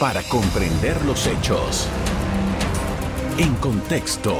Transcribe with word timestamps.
para 0.00 0.22
comprender 0.22 1.04
los 1.04 1.26
hechos. 1.26 1.86
En 3.36 3.54
contexto. 3.56 4.34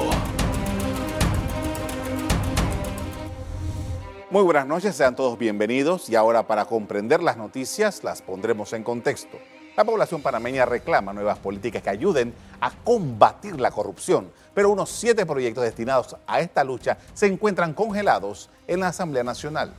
Muy 4.31 4.43
buenas 4.43 4.67
noches, 4.67 4.97
sean 4.97 5.15
todos 5.15 5.39
bienvenidos 5.39 6.09
y 6.09 6.17
ahora 6.17 6.47
para 6.47 6.65
comprender 6.65 7.23
las 7.23 7.37
noticias 7.37 8.03
las 8.03 8.23
pondremos 8.23 8.73
en 8.73 8.83
contexto. 8.83 9.39
La 9.77 9.85
población 9.85 10.23
panameña 10.23 10.65
reclama 10.65 11.13
nuevas 11.13 11.39
políticas 11.39 11.83
que 11.83 11.91
ayuden 11.91 12.33
a 12.63 12.71
combatir 12.83 13.61
la 13.61 13.71
corrupción, 13.71 14.33
pero 14.55 14.71
unos 14.71 14.89
siete 14.89 15.27
proyectos 15.27 15.65
destinados 15.65 16.17
a 16.27 16.41
esta 16.41 16.65
lucha 16.65 16.97
se 17.13 17.27
encuentran 17.27 17.75
congelados 17.75 18.49
en 18.67 18.81
la 18.81 18.89
Asamblea 18.89 19.25
Nacional. 19.25 19.75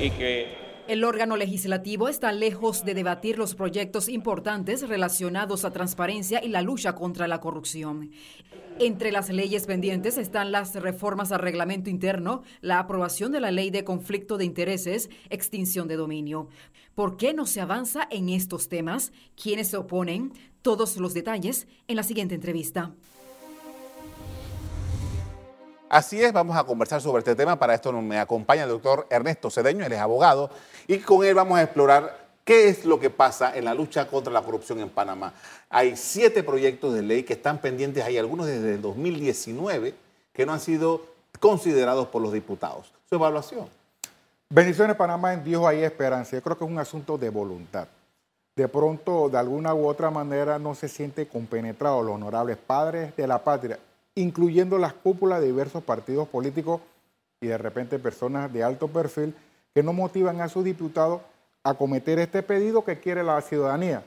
Y 0.00 0.08
que 0.08 0.63
el 0.86 1.04
órgano 1.04 1.36
legislativo 1.36 2.08
está 2.08 2.32
lejos 2.32 2.84
de 2.84 2.94
debatir 2.94 3.38
los 3.38 3.54
proyectos 3.54 4.08
importantes 4.08 4.86
relacionados 4.86 5.64
a 5.64 5.72
transparencia 5.72 6.44
y 6.44 6.48
la 6.48 6.62
lucha 6.62 6.94
contra 6.94 7.26
la 7.26 7.40
corrupción. 7.40 8.10
Entre 8.78 9.12
las 9.12 9.30
leyes 9.30 9.66
pendientes 9.66 10.18
están 10.18 10.52
las 10.52 10.74
reformas 10.74 11.32
al 11.32 11.38
reglamento 11.40 11.90
interno, 11.90 12.42
la 12.60 12.80
aprobación 12.80 13.32
de 13.32 13.40
la 13.40 13.50
ley 13.50 13.70
de 13.70 13.84
conflicto 13.84 14.36
de 14.36 14.44
intereses, 14.44 15.10
extinción 15.30 15.88
de 15.88 15.96
dominio. 15.96 16.48
¿Por 16.94 17.16
qué 17.16 17.32
no 17.32 17.46
se 17.46 17.60
avanza 17.60 18.06
en 18.10 18.28
estos 18.28 18.68
temas? 18.68 19.12
¿Quiénes 19.40 19.68
se 19.68 19.76
oponen? 19.76 20.32
Todos 20.60 20.96
los 20.96 21.14
detalles 21.14 21.66
en 21.88 21.96
la 21.96 22.02
siguiente 22.02 22.34
entrevista. 22.34 22.94
Así 25.94 26.20
es, 26.20 26.32
vamos 26.32 26.56
a 26.56 26.64
conversar 26.64 27.00
sobre 27.00 27.20
este 27.20 27.36
tema. 27.36 27.56
Para 27.56 27.72
esto 27.72 27.92
me 27.92 28.18
acompaña 28.18 28.64
el 28.64 28.68
doctor 28.68 29.06
Ernesto 29.08 29.48
Cedeño, 29.48 29.86
él 29.86 29.92
es 29.92 30.00
abogado, 30.00 30.50
y 30.88 30.98
con 30.98 31.24
él 31.24 31.36
vamos 31.36 31.56
a 31.56 31.62
explorar 31.62 32.18
qué 32.42 32.66
es 32.66 32.84
lo 32.84 32.98
que 32.98 33.10
pasa 33.10 33.56
en 33.56 33.64
la 33.64 33.74
lucha 33.74 34.08
contra 34.08 34.32
la 34.32 34.42
corrupción 34.42 34.80
en 34.80 34.90
Panamá. 34.90 35.34
Hay 35.70 35.96
siete 35.96 36.42
proyectos 36.42 36.94
de 36.94 37.02
ley 37.02 37.22
que 37.22 37.34
están 37.34 37.58
pendientes, 37.58 38.02
hay 38.02 38.18
algunos 38.18 38.46
desde 38.46 38.74
el 38.74 38.82
2019 38.82 39.94
que 40.32 40.44
no 40.44 40.52
han 40.52 40.58
sido 40.58 41.00
considerados 41.38 42.08
por 42.08 42.20
los 42.22 42.32
diputados. 42.32 42.92
Su 43.08 43.14
evaluación. 43.14 43.68
Bendiciones 44.50 44.96
Panamá, 44.96 45.32
en 45.32 45.44
Dios 45.44 45.64
hay 45.64 45.84
esperanza. 45.84 46.32
Yo 46.32 46.42
creo 46.42 46.58
que 46.58 46.64
es 46.64 46.70
un 46.72 46.78
asunto 46.80 47.16
de 47.16 47.30
voluntad. 47.30 47.86
De 48.56 48.66
pronto, 48.66 49.28
de 49.28 49.38
alguna 49.38 49.72
u 49.74 49.86
otra 49.86 50.10
manera, 50.10 50.58
no 50.58 50.74
se 50.74 50.88
siente 50.88 51.28
compenetrado 51.28 52.02
los 52.02 52.16
honorables 52.16 52.56
padres 52.56 53.14
de 53.14 53.28
la 53.28 53.44
patria 53.44 53.78
incluyendo 54.14 54.78
las 54.78 54.92
cúpulas 54.92 55.40
de 55.40 55.46
diversos 55.46 55.82
partidos 55.82 56.28
políticos 56.28 56.80
y 57.40 57.48
de 57.48 57.58
repente 57.58 57.98
personas 57.98 58.52
de 58.52 58.62
alto 58.62 58.88
perfil 58.88 59.34
que 59.74 59.82
no 59.82 59.92
motivan 59.92 60.40
a 60.40 60.48
sus 60.48 60.64
diputados 60.64 61.20
a 61.62 61.74
cometer 61.74 62.18
este 62.18 62.42
pedido 62.42 62.84
que 62.84 63.00
quiere 63.00 63.24
la 63.24 63.40
ciudadanía. 63.40 64.04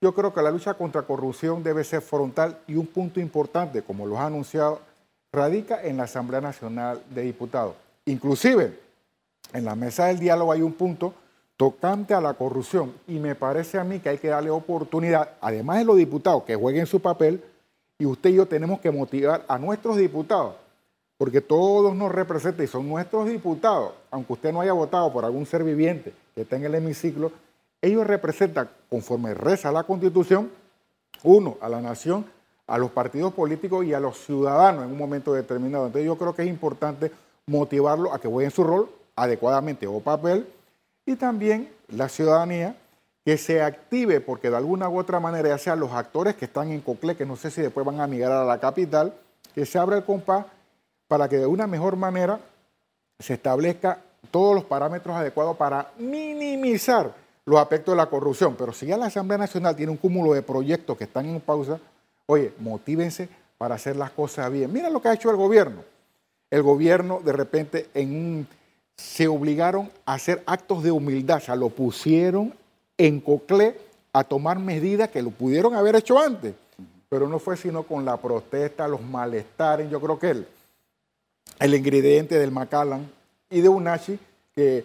Yo 0.00 0.14
creo 0.14 0.32
que 0.32 0.42
la 0.42 0.50
lucha 0.50 0.74
contra 0.74 1.02
corrupción 1.02 1.62
debe 1.62 1.82
ser 1.82 2.02
frontal 2.02 2.58
y 2.68 2.76
un 2.76 2.86
punto 2.86 3.18
importante, 3.18 3.82
como 3.82 4.06
lo 4.06 4.18
ha 4.18 4.26
anunciado, 4.26 4.80
radica 5.32 5.82
en 5.82 5.96
la 5.96 6.04
Asamblea 6.04 6.40
Nacional 6.40 7.02
de 7.10 7.22
Diputados. 7.22 7.74
Inclusive, 8.04 8.78
en 9.52 9.64
la 9.64 9.74
mesa 9.74 10.06
del 10.06 10.20
diálogo 10.20 10.52
hay 10.52 10.62
un 10.62 10.72
punto 10.72 11.14
tocante 11.56 12.14
a 12.14 12.20
la 12.20 12.34
corrupción 12.34 12.94
y 13.08 13.18
me 13.18 13.34
parece 13.34 13.78
a 13.78 13.84
mí 13.84 13.98
que 13.98 14.10
hay 14.10 14.18
que 14.18 14.28
darle 14.28 14.50
oportunidad, 14.50 15.32
además 15.40 15.78
de 15.78 15.84
los 15.84 15.96
diputados 15.96 16.44
que 16.44 16.54
jueguen 16.54 16.86
su 16.86 17.00
papel, 17.00 17.42
y 17.98 18.06
usted 18.06 18.30
y 18.30 18.34
yo 18.34 18.46
tenemos 18.46 18.80
que 18.80 18.90
motivar 18.90 19.44
a 19.48 19.58
nuestros 19.58 19.96
diputados, 19.96 20.54
porque 21.16 21.40
todos 21.40 21.94
nos 21.96 22.12
representan 22.12 22.64
y 22.64 22.68
son 22.68 22.88
nuestros 22.88 23.28
diputados, 23.28 23.92
aunque 24.10 24.34
usted 24.34 24.52
no 24.52 24.60
haya 24.60 24.72
votado 24.72 25.12
por 25.12 25.24
algún 25.24 25.46
ser 25.46 25.64
viviente 25.64 26.12
que 26.34 26.42
esté 26.42 26.56
en 26.56 26.64
el 26.64 26.74
hemiciclo, 26.76 27.32
ellos 27.82 28.06
representan, 28.06 28.68
conforme 28.88 29.34
reza 29.34 29.72
la 29.72 29.84
Constitución, 29.84 30.50
uno, 31.24 31.56
a 31.60 31.68
la 31.68 31.80
nación, 31.80 32.24
a 32.66 32.78
los 32.78 32.90
partidos 32.90 33.32
políticos 33.32 33.84
y 33.84 33.94
a 33.94 34.00
los 34.00 34.18
ciudadanos 34.18 34.84
en 34.84 34.92
un 34.92 34.98
momento 34.98 35.32
determinado. 35.32 35.86
Entonces 35.86 36.06
yo 36.06 36.16
creo 36.16 36.34
que 36.34 36.42
es 36.42 36.48
importante 36.48 37.10
motivarlo 37.46 38.12
a 38.12 38.20
que 38.20 38.28
jueguen 38.28 38.50
su 38.50 38.62
rol 38.62 38.88
adecuadamente 39.16 39.86
o 39.86 40.00
papel 40.00 40.46
y 41.06 41.16
también 41.16 41.70
la 41.88 42.08
ciudadanía 42.08 42.76
que 43.28 43.36
se 43.36 43.60
active, 43.60 44.22
porque 44.22 44.48
de 44.48 44.56
alguna 44.56 44.88
u 44.88 44.98
otra 44.98 45.20
manera, 45.20 45.50
ya 45.50 45.58
sean 45.58 45.78
los 45.78 45.92
actores 45.92 46.34
que 46.34 46.46
están 46.46 46.72
en 46.72 46.80
Cocle, 46.80 47.14
que 47.14 47.26
no 47.26 47.36
sé 47.36 47.50
si 47.50 47.60
después 47.60 47.84
van 47.84 48.00
a 48.00 48.06
migrar 48.06 48.32
a 48.32 48.42
la 48.42 48.58
capital, 48.58 49.12
que 49.54 49.66
se 49.66 49.78
abra 49.78 49.98
el 49.98 50.04
compás 50.04 50.46
para 51.08 51.28
que 51.28 51.36
de 51.36 51.44
una 51.44 51.66
mejor 51.66 51.96
manera 51.96 52.40
se 53.18 53.34
establezca 53.34 53.98
todos 54.30 54.54
los 54.54 54.64
parámetros 54.64 55.14
adecuados 55.14 55.58
para 55.58 55.92
minimizar 55.98 57.14
los 57.44 57.60
aspectos 57.60 57.92
de 57.92 57.96
la 57.96 58.06
corrupción. 58.06 58.54
Pero 58.56 58.72
si 58.72 58.86
ya 58.86 58.96
la 58.96 59.08
Asamblea 59.08 59.36
Nacional 59.36 59.76
tiene 59.76 59.92
un 59.92 59.98
cúmulo 59.98 60.32
de 60.32 60.40
proyectos 60.40 60.96
que 60.96 61.04
están 61.04 61.26
en 61.26 61.38
pausa, 61.42 61.78
oye, 62.24 62.54
motívense 62.60 63.28
para 63.58 63.74
hacer 63.74 63.96
las 63.96 64.10
cosas 64.12 64.50
bien. 64.50 64.72
Mira 64.72 64.88
lo 64.88 65.02
que 65.02 65.08
ha 65.08 65.12
hecho 65.12 65.28
el 65.28 65.36
gobierno. 65.36 65.84
El 66.50 66.62
gobierno 66.62 67.20
de 67.22 67.32
repente 67.34 67.90
en 67.92 68.48
se 68.96 69.28
obligaron 69.28 69.90
a 70.06 70.14
hacer 70.14 70.42
actos 70.46 70.82
de 70.82 70.92
humildad, 70.92 71.36
o 71.36 71.40
sea, 71.40 71.56
lo 71.56 71.68
pusieron 71.68 72.54
en 72.98 73.20
Coclé 73.20 73.78
a 74.12 74.24
tomar 74.24 74.58
medidas 74.58 75.08
que 75.08 75.22
lo 75.22 75.30
pudieron 75.30 75.74
haber 75.74 75.96
hecho 75.96 76.18
antes, 76.18 76.54
pero 77.08 77.28
no 77.28 77.38
fue 77.38 77.56
sino 77.56 77.84
con 77.84 78.04
la 78.04 78.16
protesta, 78.16 78.88
los 78.88 79.00
malestares, 79.00 79.90
yo 79.90 80.00
creo 80.00 80.18
que 80.18 80.30
el, 80.30 80.46
el 81.60 81.74
ingrediente 81.74 82.38
del 82.38 82.50
Macallan 82.50 83.08
y 83.48 83.60
de 83.60 83.68
Unashi 83.68 84.18
que 84.54 84.84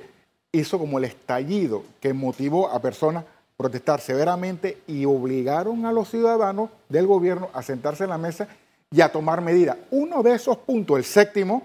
hizo 0.52 0.78
como 0.78 1.00
el 1.00 1.06
estallido 1.06 1.84
que 2.00 2.14
motivó 2.14 2.70
a 2.70 2.80
personas 2.80 3.24
a 3.24 3.28
protestar 3.58 4.00
severamente 4.00 4.78
y 4.88 5.06
obligaron 5.06 5.86
a 5.86 5.92
los 5.92 6.10
ciudadanos 6.10 6.70
del 6.90 7.08
gobierno 7.08 7.50
a 7.54 7.64
sentarse 7.64 8.04
en 8.04 8.12
la 8.12 8.18
mesa 8.18 8.48
y 8.92 9.02
a 9.02 9.12
tomar 9.12 9.42
medidas. 9.42 9.78
Uno 9.90 10.22
de 10.22 10.36
esos 10.36 10.58
puntos, 10.58 10.98
el 10.98 11.04
séptimo, 11.04 11.64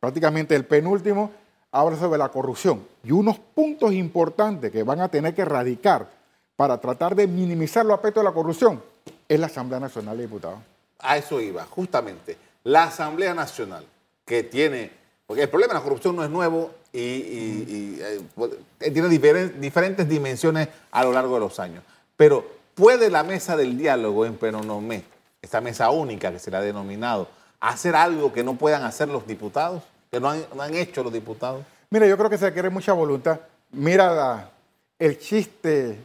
prácticamente 0.00 0.56
el 0.56 0.64
penúltimo, 0.64 1.30
habla 1.80 1.96
sobre 1.96 2.18
la 2.18 2.28
corrupción 2.28 2.86
y 3.04 3.12
unos 3.12 3.38
puntos 3.38 3.92
importantes 3.92 4.70
que 4.72 4.82
van 4.82 5.00
a 5.00 5.08
tener 5.08 5.34
que 5.34 5.42
erradicar 5.42 6.08
para 6.56 6.78
tratar 6.80 7.14
de 7.14 7.26
minimizar 7.26 7.86
los 7.86 7.94
aspectos 7.94 8.22
de 8.22 8.28
la 8.28 8.34
corrupción 8.34 8.82
es 9.28 9.38
la 9.38 9.46
Asamblea 9.46 9.78
Nacional 9.78 10.16
de 10.16 10.24
Diputados. 10.24 10.58
A 10.98 11.16
eso 11.16 11.40
iba, 11.40 11.64
justamente. 11.64 12.36
La 12.64 12.84
Asamblea 12.84 13.34
Nacional, 13.34 13.84
que 14.24 14.42
tiene, 14.42 14.90
porque 15.26 15.44
el 15.44 15.48
problema 15.48 15.74
de 15.74 15.78
la 15.78 15.84
corrupción 15.84 16.16
no 16.16 16.24
es 16.24 16.30
nuevo 16.30 16.72
y, 16.92 17.98
eh, 18.00 18.20
tiene 18.92 19.08
diferentes, 19.08 20.08
dimensiones 20.08 20.68
a 20.90 21.04
lo 21.04 21.12
largo 21.12 21.34
de 21.34 21.40
los 21.40 21.60
años. 21.60 21.84
Pero 22.16 22.44
¿puede 22.74 23.10
la 23.10 23.22
mesa 23.22 23.56
del 23.56 23.78
diálogo 23.78 24.26
en 24.26 24.34
Penonomé, 24.34 25.04
esta 25.40 25.60
mesa 25.60 25.90
única 25.90 26.32
que 26.32 26.40
se 26.40 26.50
le 26.50 26.56
ha 26.56 26.60
denominado, 26.60 27.28
hacer 27.60 27.94
algo 27.94 28.32
que 28.32 28.42
no 28.42 28.54
puedan 28.56 28.82
hacer 28.82 29.08
los 29.08 29.26
diputados? 29.26 29.82
Que 30.10 30.20
no 30.20 30.30
han, 30.30 30.74
hecho 30.74 31.02
los 31.02 31.12
diputados? 31.12 31.64
Mira, 31.90 32.06
yo 32.06 32.16
creo 32.16 32.30
que 32.30 32.38
se 32.38 32.46
requiere 32.46 32.70
mucha 32.70 32.92
voluntad. 32.92 33.40
Mira 33.72 34.50
el 34.98 35.18
chiste 35.18 35.98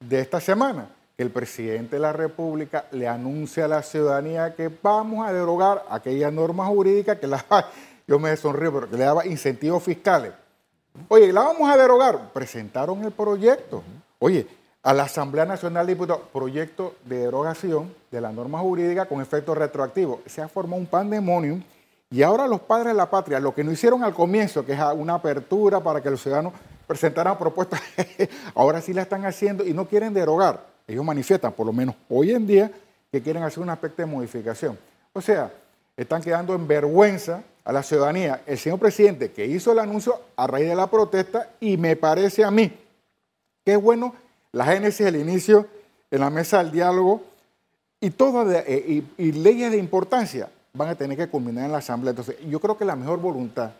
de 0.00 0.20
esta 0.20 0.40
semana, 0.40 0.88
el 1.16 1.30
presidente 1.30 1.96
de 1.96 2.00
la 2.00 2.12
República 2.12 2.86
le 2.92 3.08
anuncia 3.08 3.64
a 3.64 3.68
la 3.68 3.82
ciudadanía 3.82 4.54
que 4.54 4.70
vamos 4.82 5.26
a 5.26 5.32
derogar 5.32 5.84
aquella 5.90 6.30
norma 6.30 6.66
jurídica 6.66 7.18
que 7.18 7.26
la, 7.26 7.44
yo 8.06 8.18
me 8.18 8.36
sonrío, 8.36 8.72
pero 8.72 8.90
que 8.90 8.96
le 8.96 9.04
daba 9.04 9.26
incentivos 9.26 9.82
fiscales. 9.82 10.32
Oye, 11.08 11.32
la 11.32 11.42
vamos 11.42 11.70
a 11.70 11.76
derogar. 11.76 12.32
Presentaron 12.32 13.04
el 13.04 13.12
proyecto. 13.12 13.82
Oye, 14.18 14.46
a 14.82 14.92
la 14.92 15.04
Asamblea 15.04 15.44
Nacional 15.44 15.86
de 15.86 15.94
Diputados, 15.94 16.22
proyecto 16.32 16.94
de 17.04 17.18
derogación 17.18 17.92
de 18.10 18.20
la 18.20 18.32
norma 18.32 18.58
jurídica 18.60 19.06
con 19.06 19.20
efecto 19.20 19.54
retroactivo. 19.54 20.22
Se 20.26 20.40
ha 20.40 20.48
formado 20.48 20.80
un 20.80 20.86
pandemonium 20.86 21.62
y 22.10 22.22
ahora 22.22 22.46
los 22.46 22.60
padres 22.60 22.88
de 22.88 22.94
la 22.94 23.10
patria, 23.10 23.38
lo 23.38 23.54
que 23.54 23.62
no 23.62 23.70
hicieron 23.70 24.02
al 24.02 24.14
comienzo, 24.14 24.64
que 24.64 24.72
es 24.72 24.78
una 24.96 25.14
apertura 25.14 25.80
para 25.80 26.00
que 26.00 26.10
los 26.10 26.22
ciudadanos 26.22 26.54
presentaran 26.86 27.36
propuestas, 27.36 27.82
ahora 28.54 28.80
sí 28.80 28.94
la 28.94 29.02
están 29.02 29.26
haciendo 29.26 29.64
y 29.64 29.74
no 29.74 29.86
quieren 29.86 30.14
derogar. 30.14 30.64
Ellos 30.86 31.04
manifiestan, 31.04 31.52
por 31.52 31.66
lo 31.66 31.72
menos 31.72 31.94
hoy 32.08 32.30
en 32.30 32.46
día, 32.46 32.70
que 33.12 33.20
quieren 33.20 33.42
hacer 33.42 33.62
un 33.62 33.68
aspecto 33.68 34.00
de 34.00 34.06
modificación. 34.06 34.78
O 35.12 35.20
sea, 35.20 35.52
están 35.96 36.22
quedando 36.22 36.54
en 36.54 36.66
vergüenza 36.66 37.42
a 37.62 37.72
la 37.72 37.82
ciudadanía. 37.82 38.40
El 38.46 38.56
señor 38.56 38.78
presidente 38.78 39.30
que 39.30 39.44
hizo 39.44 39.72
el 39.72 39.78
anuncio 39.78 40.18
a 40.36 40.46
raíz 40.46 40.66
de 40.68 40.74
la 40.74 40.86
protesta 40.86 41.50
y 41.60 41.76
me 41.76 41.94
parece 41.94 42.42
a 42.42 42.50
mí 42.50 42.72
que 43.66 43.72
es 43.74 43.82
bueno 43.82 44.14
la 44.52 44.64
génesis, 44.64 45.06
el 45.06 45.16
inicio 45.16 45.66
en 46.10 46.20
la 46.20 46.30
mesa 46.30 46.58
del 46.58 46.72
diálogo 46.72 47.22
y, 48.00 48.08
todas 48.10 48.64
eh, 48.66 49.02
y 49.18 49.32
leyes 49.32 49.70
de 49.70 49.76
importancia 49.76 50.48
van 50.78 50.90
a 50.90 50.94
tener 50.94 51.18
que 51.18 51.28
culminar 51.28 51.66
en 51.66 51.72
la 51.72 51.78
Asamblea. 51.78 52.10
Entonces, 52.10 52.36
yo 52.48 52.60
creo 52.60 52.78
que 52.78 52.84
la 52.84 52.96
mejor 52.96 53.20
voluntad 53.20 53.72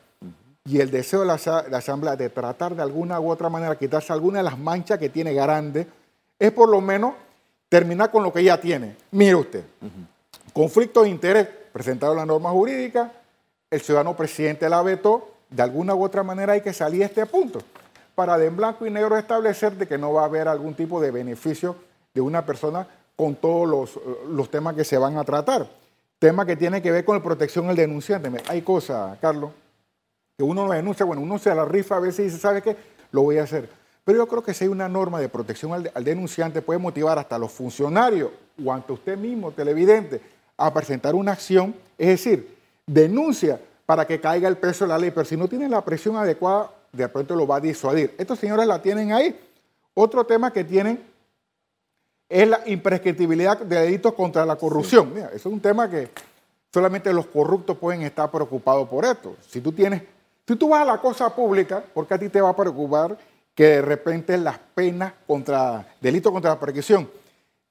y 0.65 0.81
el 0.81 0.91
deseo 0.91 1.21
de 1.21 1.27
la, 1.27 1.35
Asamblea 1.79 2.17
de 2.17 2.29
tratar 2.29 2.75
de 2.75 2.83
alguna 2.83 3.19
u 3.21 3.31
otra 3.31 3.49
manera 3.49 3.79
quitarse 3.79 4.13
alguna 4.13 4.39
de 4.39 4.45
las 4.45 4.59
manchas 4.59 4.99
que 4.99 5.09
tiene 5.09 5.33
grande 5.33 5.87
es 6.39 6.53
por 6.53 6.69
lo 6.69 6.81
menos 6.81 7.15
terminar 7.69 8.11
con 8.11 8.23
lo 8.23 8.33
que 8.33 8.45
ya 8.45 8.61
tiene. 8.61 8.97
Mire 9.13 9.35
usted, 9.37 9.65
conflicto 10.53 11.05
de 11.05 11.09
interés, 11.09 11.49
presentado 11.73 12.15
la 12.15 12.27
norma 12.27 12.51
jurídica, 12.51 13.13
el 13.71 13.81
ciudadano 13.81 14.15
presidente 14.15 14.69
la 14.69 14.83
vetó, 14.83 15.37
de 15.49 15.63
alguna 15.63 15.95
u 15.95 16.05
otra 16.05 16.23
manera 16.23 16.53
hay 16.53 16.61
que 16.61 16.73
salir 16.73 17.03
a 17.03 17.07
este 17.07 17.25
punto. 17.25 17.61
para 18.15 18.37
de 18.37 18.47
en 18.47 18.57
blanco 18.57 18.85
y 18.85 18.91
negro 18.91 19.17
establecer 19.17 19.75
de 19.75 19.87
que 19.87 19.97
no 19.97 20.13
va 20.13 20.23
a 20.23 20.25
haber 20.25 20.49
algún 20.49 20.75
tipo 20.75 21.01
de 21.01 21.13
beneficio 21.13 21.77
de 22.13 22.21
una 22.21 22.45
persona 22.45 22.87
con 23.15 23.37
todos 23.37 23.69
los, 23.69 24.01
los 24.29 24.51
temas 24.51 24.75
que 24.75 24.85
se 24.85 24.99
van 24.99 25.17
a 25.17 25.25
tratar. 25.25 25.69
Tema 26.19 26.45
que 26.45 26.57
tiene 26.57 26.83
que 26.83 26.91
ver 26.91 27.05
con 27.05 27.17
la 27.17 27.23
protección 27.23 27.69
del 27.69 27.77
denunciante. 27.77 28.31
Hay 28.49 28.63
cosas, 28.63 29.17
Carlos, 29.21 29.53
que 30.37 30.43
uno 30.43 30.67
no 30.67 30.73
denuncia, 30.73 31.07
bueno, 31.07 31.23
uno 31.23 31.39
se 31.39 31.55
la 31.55 31.65
rifa 31.65 31.97
a 31.97 32.01
veces 32.01 32.21
y 32.21 32.23
dice, 32.25 32.39
¿sabe 32.39 32.63
qué? 32.63 32.77
Lo 33.13 33.23
voy 33.23 33.39
a 33.39 33.45
hacer. 33.45 33.69
Pero 34.05 34.19
yo 34.19 34.27
creo 34.27 34.43
que 34.43 34.55
si 34.55 34.65
hay 34.65 34.69
una 34.69 34.89
norma 34.89 35.21
de 35.21 35.29
protección 35.29 35.73
al, 35.73 36.05
denunciante, 36.05 36.63
puede 36.63 36.79
motivar 36.79 37.19
hasta 37.19 37.39
los 37.39 37.53
funcionarios 37.53 38.31
o 38.65 38.73
ante 38.73 38.93
usted 38.93 39.17
mismo, 39.17 39.53
televidente, 39.53 40.21
a 40.57 40.73
presentar 40.73 41.15
una 41.15 41.33
acción, 41.33 41.75
es 41.97 42.09
decir, 42.09 42.57
denuncia 42.87 43.61
para 43.87 44.07
que 44.07 44.21
caiga 44.21 44.49
el 44.49 44.57
peso 44.57 44.85
de 44.85 44.89
la 44.89 44.99
ley, 44.99 45.11
pero 45.11 45.25
si 45.25 45.37
no 45.37 45.47
tiene 45.47 45.69
la 45.69 45.85
presión 45.85 46.17
adecuada, 46.17 46.71
de 46.93 47.09
pronto 47.09 47.37
lo 47.37 47.47
va 47.47 47.57
a 47.57 47.61
disuadir. 47.61 48.15
Estos 48.19 48.39
señores 48.39 48.67
la 48.67 48.83
tienen 48.83 49.13
ahí. 49.13 49.39
Otro 49.95 50.25
tema 50.25 50.53
que 50.53 50.65
tienen 50.65 51.01
es 52.29 52.49
la 52.49 52.61
imprescriptibilidad 52.67 53.59
de 53.59 53.81
delitos 53.81 54.13
contra 54.15 54.45
la 54.45 54.57
corrupción. 54.57 55.13
Mira, 55.15 55.29
eso 55.29 55.49
es 55.49 55.55
un 55.55 55.61
tema 55.61 55.89
que 55.89 56.11
solamente 56.73 57.13
los 57.13 57.27
corruptos 57.27 57.77
pueden 57.79 58.03
estar 58.03 58.31
preocupados 58.31 58.89
por 58.89 59.05
esto. 59.05 59.37
Si 59.49 59.61
tú 59.61 59.73
tienes, 59.73 60.03
si 60.47 60.57
tú 60.57 60.69
vas 60.69 60.83
a 60.83 60.85
la 60.85 60.99
cosa 60.99 61.35
pública, 61.35 61.83
¿por 61.95 62.07
qué 62.07 62.15
a 62.15 62.19
ti 62.19 62.29
te 62.29 62.41
va 62.41 62.51
a 62.51 62.57
preocupar 62.57 63.17
que 63.55 63.65
de 63.65 63.83
repente 63.83 64.37
las 64.37 64.59
penas 64.75 65.13
contra 65.27 65.87
delitos 66.01 66.31
contra 66.33 66.51
la 66.51 66.61
persecución 66.61 67.11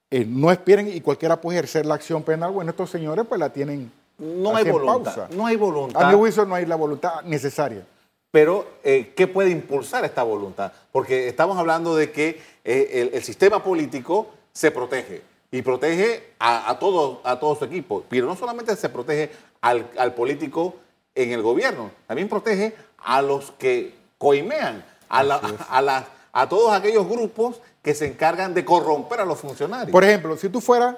eh, 0.09 0.25
no 0.25 0.51
esperen 0.51 0.87
y 0.87 1.01
cualquiera 1.01 1.39
puede 1.39 1.59
ejercer 1.59 1.85
la 1.85 1.95
acción 1.95 2.23
penal? 2.23 2.51
Bueno, 2.51 2.71
estos 2.71 2.89
señores 2.89 3.25
pues 3.27 3.39
la 3.39 3.49
tienen 3.49 3.91
no 4.17 4.55
hay 4.55 4.69
voluntad. 4.69 5.29
No 5.29 5.45
hay 5.45 5.55
voluntad. 5.55 6.03
A 6.03 6.09
mi 6.09 6.17
juicio 6.17 6.45
no 6.45 6.55
hay 6.55 6.65
la 6.65 6.75
voluntad 6.75 7.21
necesaria. 7.23 7.85
Pero, 8.31 8.65
eh, 8.83 9.13
¿qué 9.15 9.27
puede 9.27 9.51
impulsar 9.51 10.03
esta 10.05 10.23
voluntad? 10.23 10.71
Porque 10.91 11.27
estamos 11.27 11.57
hablando 11.57 11.95
de 11.95 12.11
que 12.11 12.41
eh, 12.63 13.09
el, 13.13 13.23
sistema 13.23 13.63
político 13.63 14.27
se 14.57 14.71
protege 14.71 15.21
y 15.51 15.61
protege 15.61 16.31
a, 16.39 16.77
todo, 16.79 17.21
a 17.23 17.39
todo 17.39 17.55
su 17.55 17.65
equipo. 17.65 18.03
Pero 18.09 18.25
no 18.25 18.35
solamente 18.35 18.75
se 18.75 18.89
protege 18.89 19.29
al, 19.61 20.13
político 20.15 20.75
en 21.13 21.31
el 21.31 21.43
gobierno, 21.43 21.91
también 22.07 22.27
protege 22.27 22.73
a 22.97 23.21
los 23.21 23.51
que 23.51 23.93
coimean, 24.17 24.83
a, 25.09 26.05
a, 26.33 26.49
todos 26.49 26.73
aquellos 26.73 27.07
grupos 27.07 27.61
que 27.83 27.93
se 27.93 28.07
encargan 28.07 28.55
de 28.55 28.65
corromper 28.65 29.19
a 29.19 29.25
los 29.25 29.39
funcionarios. 29.39 29.91
Por 29.91 30.03
ejemplo, 30.03 30.35
si 30.37 30.49
tú 30.49 30.59
fueras, 30.59 30.95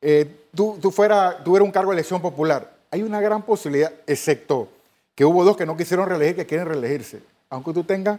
eh, 0.00 0.46
tú, 0.54 0.78
tú 0.80 0.90
fuera, 0.90 1.44
tuvieras 1.44 1.66
un 1.66 1.72
cargo 1.72 1.90
de 1.90 1.96
elección 1.96 2.22
popular, 2.22 2.72
hay 2.90 3.02
una 3.02 3.20
gran 3.20 3.42
posibilidad, 3.42 3.92
excepto 4.06 4.68
que 5.14 5.26
hubo 5.26 5.44
dos 5.44 5.58
que 5.58 5.66
no 5.66 5.76
quisieron 5.76 6.08
reelegir, 6.08 6.36
que 6.36 6.46
quieren 6.46 6.68
reelegirse. 6.68 7.20
Aunque 7.50 7.74
tú 7.74 7.84
tengas 7.84 8.18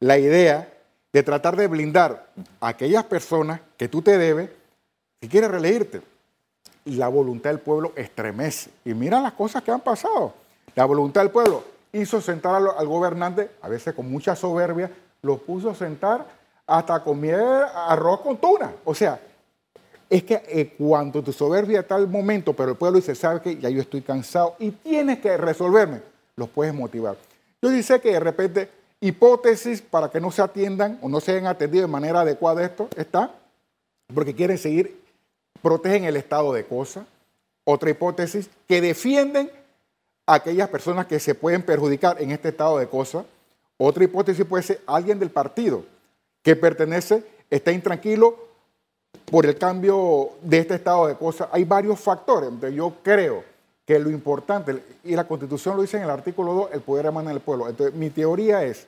la 0.00 0.18
idea 0.18 0.68
de 1.12 1.22
tratar 1.22 1.56
de 1.56 1.66
blindar 1.66 2.28
a 2.60 2.68
aquellas 2.68 3.04
personas 3.04 3.60
que 3.76 3.88
tú 3.88 4.02
te 4.02 4.18
debes, 4.18 4.50
si 5.20 5.28
quieres 5.28 5.50
reelegirte. 5.50 6.02
Y 6.84 6.96
la 6.96 7.08
voluntad 7.08 7.50
del 7.50 7.60
pueblo 7.60 7.92
estremece. 7.96 8.70
Y 8.84 8.94
mira 8.94 9.20
las 9.20 9.32
cosas 9.32 9.62
que 9.62 9.70
han 9.70 9.80
pasado. 9.80 10.34
La 10.74 10.84
voluntad 10.84 11.22
del 11.22 11.30
pueblo 11.30 11.64
hizo 11.92 12.20
sentar 12.20 12.54
al, 12.54 12.86
gobernante, 12.86 13.50
a 13.62 13.68
veces 13.68 13.94
con 13.94 14.10
mucha 14.10 14.36
soberbia, 14.36 14.90
lo 15.22 15.38
puso 15.38 15.70
a 15.70 15.74
sentar 15.74 16.26
hasta 16.66 17.02
comer 17.02 17.40
arroz 17.74 18.20
con 18.20 18.36
tuna. 18.36 18.72
O 18.84 18.94
sea, 18.94 19.20
es 20.08 20.22
que 20.22 20.42
eh, 20.48 20.74
cuando 20.78 21.22
tu 21.22 21.32
soberbia 21.32 21.80
está 21.80 21.96
al 21.96 22.08
momento, 22.08 22.54
pero 22.54 22.70
el 22.70 22.76
pueblo 22.76 22.98
dice, 22.98 23.14
sabe 23.14 23.40
que 23.40 23.56
ya 23.56 23.68
yo 23.68 23.80
estoy 23.80 24.02
cansado 24.02 24.56
y 24.58 24.70
tienes 24.70 25.18
que 25.18 25.36
resolverme 25.36 26.00
los 26.38 26.48
puedes 26.48 26.72
motivar. 26.72 27.16
Yo 27.60 27.68
dice 27.68 28.00
que 28.00 28.12
de 28.12 28.20
repente 28.20 28.70
hipótesis 29.00 29.80
para 29.80 30.10
que 30.10 30.20
no 30.20 30.30
se 30.30 30.42
atiendan 30.42 30.98
o 31.02 31.08
no 31.08 31.20
se 31.20 31.32
hayan 31.32 31.46
atendido 31.46 31.82
de 31.82 31.92
manera 31.92 32.20
adecuada 32.20 32.64
esto 32.64 32.88
está 32.96 33.34
porque 34.12 34.34
quieren 34.34 34.58
seguir, 34.58 35.02
protegen 35.60 36.04
el 36.04 36.16
estado 36.16 36.52
de 36.52 36.64
cosas. 36.64 37.06
Otra 37.64 37.90
hipótesis, 37.90 38.48
que 38.66 38.80
defienden 38.80 39.50
a 40.26 40.34
aquellas 40.34 40.68
personas 40.70 41.06
que 41.06 41.20
se 41.20 41.34
pueden 41.34 41.62
perjudicar 41.62 42.20
en 42.20 42.30
este 42.30 42.48
estado 42.48 42.78
de 42.78 42.88
cosas. 42.88 43.26
Otra 43.76 44.04
hipótesis 44.04 44.46
puede 44.46 44.62
ser 44.62 44.80
alguien 44.86 45.18
del 45.18 45.30
partido 45.30 45.84
que 46.42 46.56
pertenece, 46.56 47.22
está 47.50 47.70
intranquilo 47.70 48.48
por 49.26 49.44
el 49.44 49.58
cambio 49.58 50.30
de 50.42 50.58
este 50.58 50.76
estado 50.76 51.06
de 51.06 51.16
cosas. 51.16 51.48
Hay 51.52 51.64
varios 51.64 52.00
factores. 52.00 52.50
Yo 52.74 52.94
creo 53.02 53.44
que 53.88 53.98
lo 53.98 54.10
importante, 54.10 54.82
y 55.02 55.16
la 55.16 55.26
Constitución 55.26 55.74
lo 55.74 55.80
dice 55.80 55.96
en 55.96 56.02
el 56.02 56.10
artículo 56.10 56.52
2, 56.52 56.68
el 56.74 56.82
poder 56.82 57.06
emana 57.06 57.30
del 57.30 57.40
pueblo. 57.40 57.70
Entonces, 57.70 57.94
mi 57.94 58.10
teoría 58.10 58.62
es, 58.62 58.86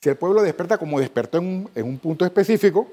si 0.00 0.08
el 0.08 0.16
pueblo 0.16 0.40
despierta 0.40 0.78
como 0.78 0.98
despertó 0.98 1.36
en 1.36 1.68
un, 1.74 1.98
punto 1.98 2.24
específico, 2.24 2.88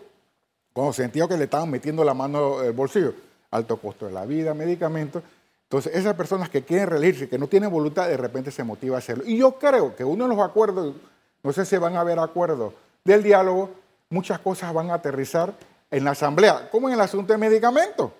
cuando 0.73 0.91
sentía 0.91 1.25
que 1.25 1.37
le 1.37 1.45
estaban 1.45 1.69
metiendo 1.69 2.03
la 2.03 2.13
mano 2.13 2.59
en 2.59 2.67
el 2.67 2.73
bolsillo, 2.73 3.13
alto 3.51 3.77
costo 3.77 4.05
de 4.05 4.11
la 4.11 4.25
vida, 4.25 4.53
medicamentos, 4.53 5.23
entonces 5.63 5.95
esas 5.95 6.13
personas 6.15 6.49
que 6.49 6.63
quieren 6.63 6.89
reelegirse, 6.89 7.29
que 7.29 7.39
no 7.39 7.47
tienen 7.47 7.71
voluntad, 7.71 8.09
de 8.09 8.17
repente 8.17 8.51
se 8.51 8.65
motiva 8.65 8.97
a 8.97 8.99
hacerlo. 8.99 9.23
Y 9.25 9.37
yo 9.37 9.53
creo 9.53 9.95
que 9.95 10.03
uno 10.03 10.27
de 10.27 10.35
los 10.35 10.43
acuerdos, 10.43 10.93
no 11.41 11.53
sé 11.53 11.63
si 11.63 11.77
van 11.77 11.95
a 11.95 12.01
haber 12.01 12.19
acuerdos 12.19 12.73
del 13.05 13.23
diálogo, 13.23 13.69
muchas 14.09 14.39
cosas 14.39 14.73
van 14.73 14.91
a 14.91 14.95
aterrizar 14.95 15.53
en 15.89 16.03
la 16.03 16.11
Asamblea, 16.11 16.69
como 16.69 16.89
en 16.89 16.95
el 16.95 16.99
asunto 16.99 17.31
de 17.31 17.39
medicamentos. 17.39 18.11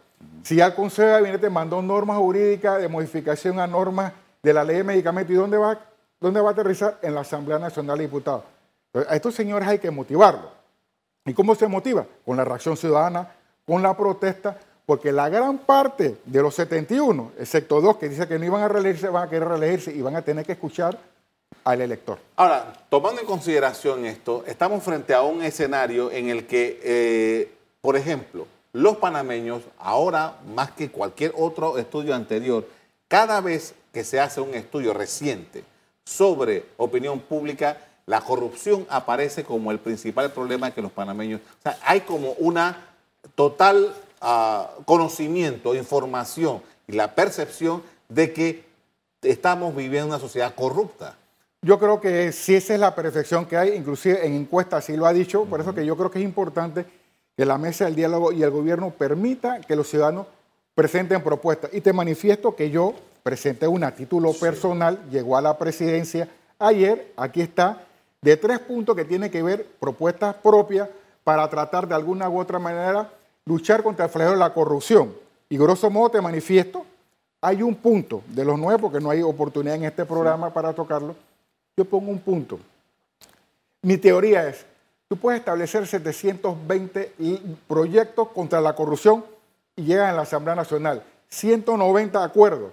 Si 0.44 0.56
ya 0.58 0.68
el 0.68 0.76
Consejo 0.76 1.08
de 1.08 1.14
Gabinete 1.14 1.50
mandó 1.50 1.82
normas 1.82 2.18
jurídicas 2.18 2.82
de 2.82 2.90
modificación 2.90 3.60
a 3.60 3.68
normas 3.68 4.14
de 4.42 4.54
la 4.54 4.64
ley 4.64 4.78
de 4.78 4.84
medicamentos, 4.84 5.34
¿y 5.34 5.38
dónde 5.38 5.58
va, 5.58 5.80
dónde 6.20 6.42
va 6.42 6.50
a 6.50 6.52
aterrizar? 6.52 7.00
En 7.02 7.16
la 7.16 7.22
Asamblea 7.22 7.60
Nacional 7.60 7.98
de 7.98 8.04
Diputados. 8.04 8.44
a 9.08 9.16
estos 9.16 9.34
señores 9.34 9.68
hay 9.68 9.80
que 9.80 9.90
motivarlos. 9.90 10.52
¿Y 11.26 11.34
cómo 11.34 11.56
se 11.56 11.68
motiva? 11.68 12.06
Con 12.26 12.36
la 12.36 12.44
reacción 12.44 12.76
ciudadana, 12.76 13.32
con 13.66 13.82
la 13.82 13.96
protesta, 13.96 14.58
porque 14.86 15.14
la 15.14 15.30
gran 15.30 15.60
parte 15.60 16.18
de 16.26 16.42
los 16.42 16.54
71, 16.56 17.32
excepto 17.40 17.80
dos 17.80 17.98
que 17.98 18.10
dicen 18.10 18.28
que 18.28 18.38
no 18.38 18.46
iban 18.46 18.62
a 18.62 18.68
reelegirse, 18.68 19.08
van 19.08 19.28
a 19.28 19.30
querer 19.30 19.48
reelegirse 19.48 19.94
y 19.94 20.02
van 20.02 20.18
a 20.18 20.22
tener 20.22 20.46
que 20.46 20.52
escuchar 20.52 20.98
al 21.64 21.82
elector. 21.82 22.20
Ahora, 22.36 22.74
tomando 22.90 23.22
en 23.22 23.28
consideración 23.28 24.06
esto, 24.06 24.44
estamos 24.46 24.84
frente 24.84 25.14
a 25.14 25.22
un 25.22 25.42
escenario 25.42 26.12
en 26.12 26.30
el 26.30 26.46
que, 26.46 26.80
eh, 26.84 27.54
por 27.80 27.96
ejemplo, 27.96 28.46
los 28.74 28.98
panameños, 28.98 29.62
ahora 29.78 30.40
más 30.56 30.72
que 30.72 30.90
cualquier 30.90 31.34
otro 31.38 31.78
estudio 31.78 32.14
anterior, 32.14 32.68
cada 33.08 33.40
vez 33.40 33.76
que 33.94 34.04
se 34.04 34.20
hace 34.20 34.42
un 34.42 34.56
estudio 34.56 34.94
reciente 34.94 35.64
sobre 36.04 36.66
opinión 36.78 37.20
pública, 37.20 37.78
la 38.08 38.22
corrupción 38.22 38.86
aparece 38.90 39.44
como 39.44 39.72
el 39.72 39.80
principal 39.80 40.32
problema 40.32 40.72
que 40.72 40.82
los 40.82 40.92
panameños... 40.92 41.40
O 41.60 41.62
sea, 41.62 41.78
hay 41.86 42.02
como 42.02 42.32
una 42.34 42.88
total 43.36 43.94
ah, 44.20 44.72
conocimiento, 44.86 45.76
información 45.76 46.62
y 46.88 46.94
la 46.94 47.14
percepción 47.16 47.84
de 48.10 48.34
que 48.34 48.66
estamos 49.22 49.76
viviendo 49.76 50.08
una 50.08 50.20
sociedad 50.20 50.54
corrupta. 50.56 51.16
Yo 51.62 51.80
creo 51.80 52.02
que 52.02 52.32
si 52.34 52.56
esa 52.56 52.74
es 52.74 52.80
la 52.80 52.94
perfección 52.94 53.46
que 53.46 53.56
hay, 53.56 53.74
inclusive 53.74 54.26
en 54.26 54.34
encuestas 54.34 54.86
sí 54.86 54.98
lo 54.98 55.06
ha 55.06 55.14
dicho, 55.14 55.46
por 55.46 55.62
eso 55.62 55.74
que 55.74 55.86
yo 55.86 55.96
creo 55.96 56.12
que 56.12 56.20
es 56.20 56.26
importante 56.26 56.86
que 57.36 57.46
la 57.46 57.58
mesa 57.58 57.86
del 57.86 57.96
diálogo 57.96 58.32
y 58.32 58.44
el 58.44 58.52
gobierno 58.52 58.92
permita 58.92 59.62
que 59.62 59.76
los 59.76 59.90
ciudadanos 59.90 60.28
presenten 60.76 61.24
propuestas. 61.24 61.74
Y 61.74 61.82
te 61.82 61.94
manifiesto 61.94 62.56
que 62.56 62.70
yo 62.70 62.94
presenté 63.24 63.68
una 63.68 63.92
título 63.92 64.34
personal, 64.34 65.00
llegó 65.10 65.38
a 65.38 65.42
la 65.42 65.58
presidencia 65.58 66.28
ayer, 66.60 67.14
aquí 67.18 67.42
está, 67.42 67.84
de 68.22 68.38
tres 68.38 68.60
puntos 68.60 68.96
que 68.96 69.06
tiene 69.06 69.30
que 69.30 69.44
ver 69.44 69.66
propuestas 69.80 70.36
propias 70.36 70.90
para 71.24 71.50
tratar 71.50 71.88
de 71.88 71.96
alguna 71.96 72.30
u 72.30 72.40
otra 72.40 72.60
manera 72.60 73.10
luchar 73.46 73.84
contra 73.84 74.06
el 74.06 74.12
flagelo 74.12 74.34
de 74.34 74.40
la 74.40 74.54
corrupción. 74.54 75.14
Y 75.50 75.58
grosso 75.58 75.90
modo 75.90 76.10
te 76.10 76.22
manifiesto, 76.22 76.86
hay 77.42 77.62
un 77.62 77.76
punto 77.76 78.22
de 78.28 78.46
los 78.46 78.58
nueve, 78.58 78.82
porque 78.82 79.00
no 79.00 79.10
hay 79.10 79.22
oportunidad 79.22 79.76
en 79.76 79.86
este 79.86 80.06
programa 80.06 80.54
para 80.54 80.74
tocarlo, 80.74 81.16
yo 81.76 81.86
pongo 81.86 82.12
un 82.12 82.20
punto. 82.20 82.60
Mi 83.82 83.98
teoría 83.98 84.48
es, 84.48 84.66
Tú 85.14 85.20
puedes 85.20 85.42
establecer 85.42 85.86
720 85.86 87.14
proyectos 87.68 88.30
contra 88.30 88.60
la 88.60 88.74
corrupción 88.74 89.24
y 89.76 89.84
llegan 89.84 90.10
a 90.10 90.14
la 90.14 90.22
Asamblea 90.24 90.56
Nacional. 90.56 91.04
190 91.30 92.24
acuerdos. 92.24 92.72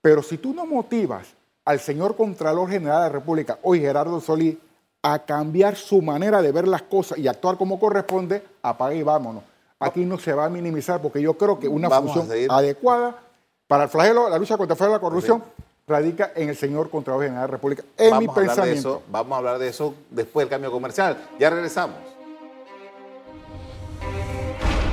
Pero 0.00 0.22
si 0.22 0.38
tú 0.38 0.54
no 0.54 0.64
motivas 0.64 1.26
al 1.64 1.80
señor 1.80 2.14
Contralor 2.14 2.70
General 2.70 2.98
de 2.98 3.06
la 3.06 3.08
República, 3.08 3.58
hoy 3.64 3.80
Gerardo 3.80 4.20
Solí, 4.20 4.60
a 5.02 5.18
cambiar 5.24 5.74
su 5.74 6.00
manera 6.00 6.40
de 6.40 6.52
ver 6.52 6.68
las 6.68 6.82
cosas 6.82 7.18
y 7.18 7.26
actuar 7.26 7.56
como 7.56 7.80
corresponde, 7.80 8.44
apague 8.62 8.98
y 8.98 9.02
vámonos. 9.02 9.42
Aquí 9.80 10.04
no 10.04 10.20
se 10.20 10.34
va 10.34 10.44
a 10.44 10.48
minimizar 10.48 11.02
porque 11.02 11.20
yo 11.20 11.36
creo 11.36 11.58
que 11.58 11.66
una 11.66 11.90
función 11.90 12.28
adecuada 12.48 13.18
para 13.66 13.82
el 13.82 13.88
flagelo, 13.88 14.28
la 14.28 14.38
lucha 14.38 14.56
contra 14.56 14.74
el 14.74 14.78
flagelo 14.78 14.98
de 14.98 15.02
la 15.02 15.08
corrupción 15.08 15.42
radica 15.86 16.32
en 16.36 16.48
el 16.48 16.56
señor 16.56 16.90
Contralor 16.90 17.24
General 17.24 17.42
de 17.42 17.48
la 17.48 17.52
República. 17.52 17.82
En 17.96 18.18
mi 18.18 18.28
pensamiento. 18.28 19.02
vamos 19.08 19.34
a 19.34 19.38
hablar 19.38 19.58
de 19.58 19.68
eso 19.68 19.94
después 20.10 20.44
del 20.44 20.50
cambio 20.50 20.70
comercial. 20.70 21.16
Ya 21.38 21.50
regresamos. 21.50 21.96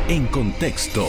En 0.08 0.26
contexto. 0.28 1.06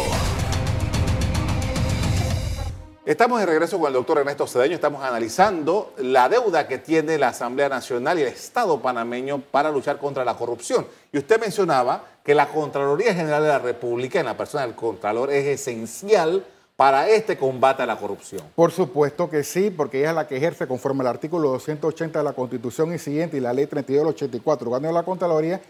Estamos 3.07 3.41
de 3.41 3.47
regreso 3.47 3.79
con 3.79 3.89
el 3.89 3.95
doctor 3.95 4.19
Ernesto 4.19 4.47
Cedeño. 4.47 4.75
Estamos 4.75 5.03
analizando 5.03 5.95
la 5.97 6.29
deuda 6.29 6.69
que 6.69 6.79
tiene 6.79 7.17
la 7.17 7.29
Asamblea 7.29 7.69
Nacional 7.71 8.19
y 8.19 8.23
el 8.23 8.29
Estado 8.29 8.79
panameño 8.81 9.41
para 9.51 9.71
luchar 9.71 9.99
contra 9.99 10.25
la 10.25 10.37
corrupción. 10.37 10.87
Y 11.11 11.19
usted 11.19 11.41
mencionaba 11.41 12.05
que 12.23 12.35
la 12.35 12.47
Contraloría 12.49 13.15
General 13.15 13.43
de 13.43 13.49
la 13.49 13.59
República, 13.59 14.21
en 14.21 14.27
la 14.27 14.37
persona 14.37 14.67
del 14.67 14.77
Contralor, 14.77 15.33
es 15.33 15.47
esencial 15.47 16.45
para 16.81 17.11
este 17.11 17.37
combate 17.37 17.83
a 17.83 17.87
la 17.87 17.99
corrupción. 17.99 18.41
Por 18.55 18.73
supuesto 18.73 19.29
que 19.29 19.45
sí, 19.45 19.69
porque 19.69 19.99
ella 19.99 20.09
es 20.09 20.15
la 20.15 20.27
que 20.27 20.39
ejerce 20.39 20.67
conforme 20.67 21.03
al 21.03 21.09
artículo 21.09 21.51
280 21.51 22.21
de 22.21 22.25
la 22.25 22.33
Constitución 22.33 22.95
y 22.95 22.99
siguiente 22.99 23.37
y 23.37 23.41
la 23.41 23.53
ley 23.53 23.67
32 23.67 24.03
del 24.03 24.15
84, 24.15 24.81
de 24.81 24.91
la 24.91 25.03
Contraloría, 25.03 25.61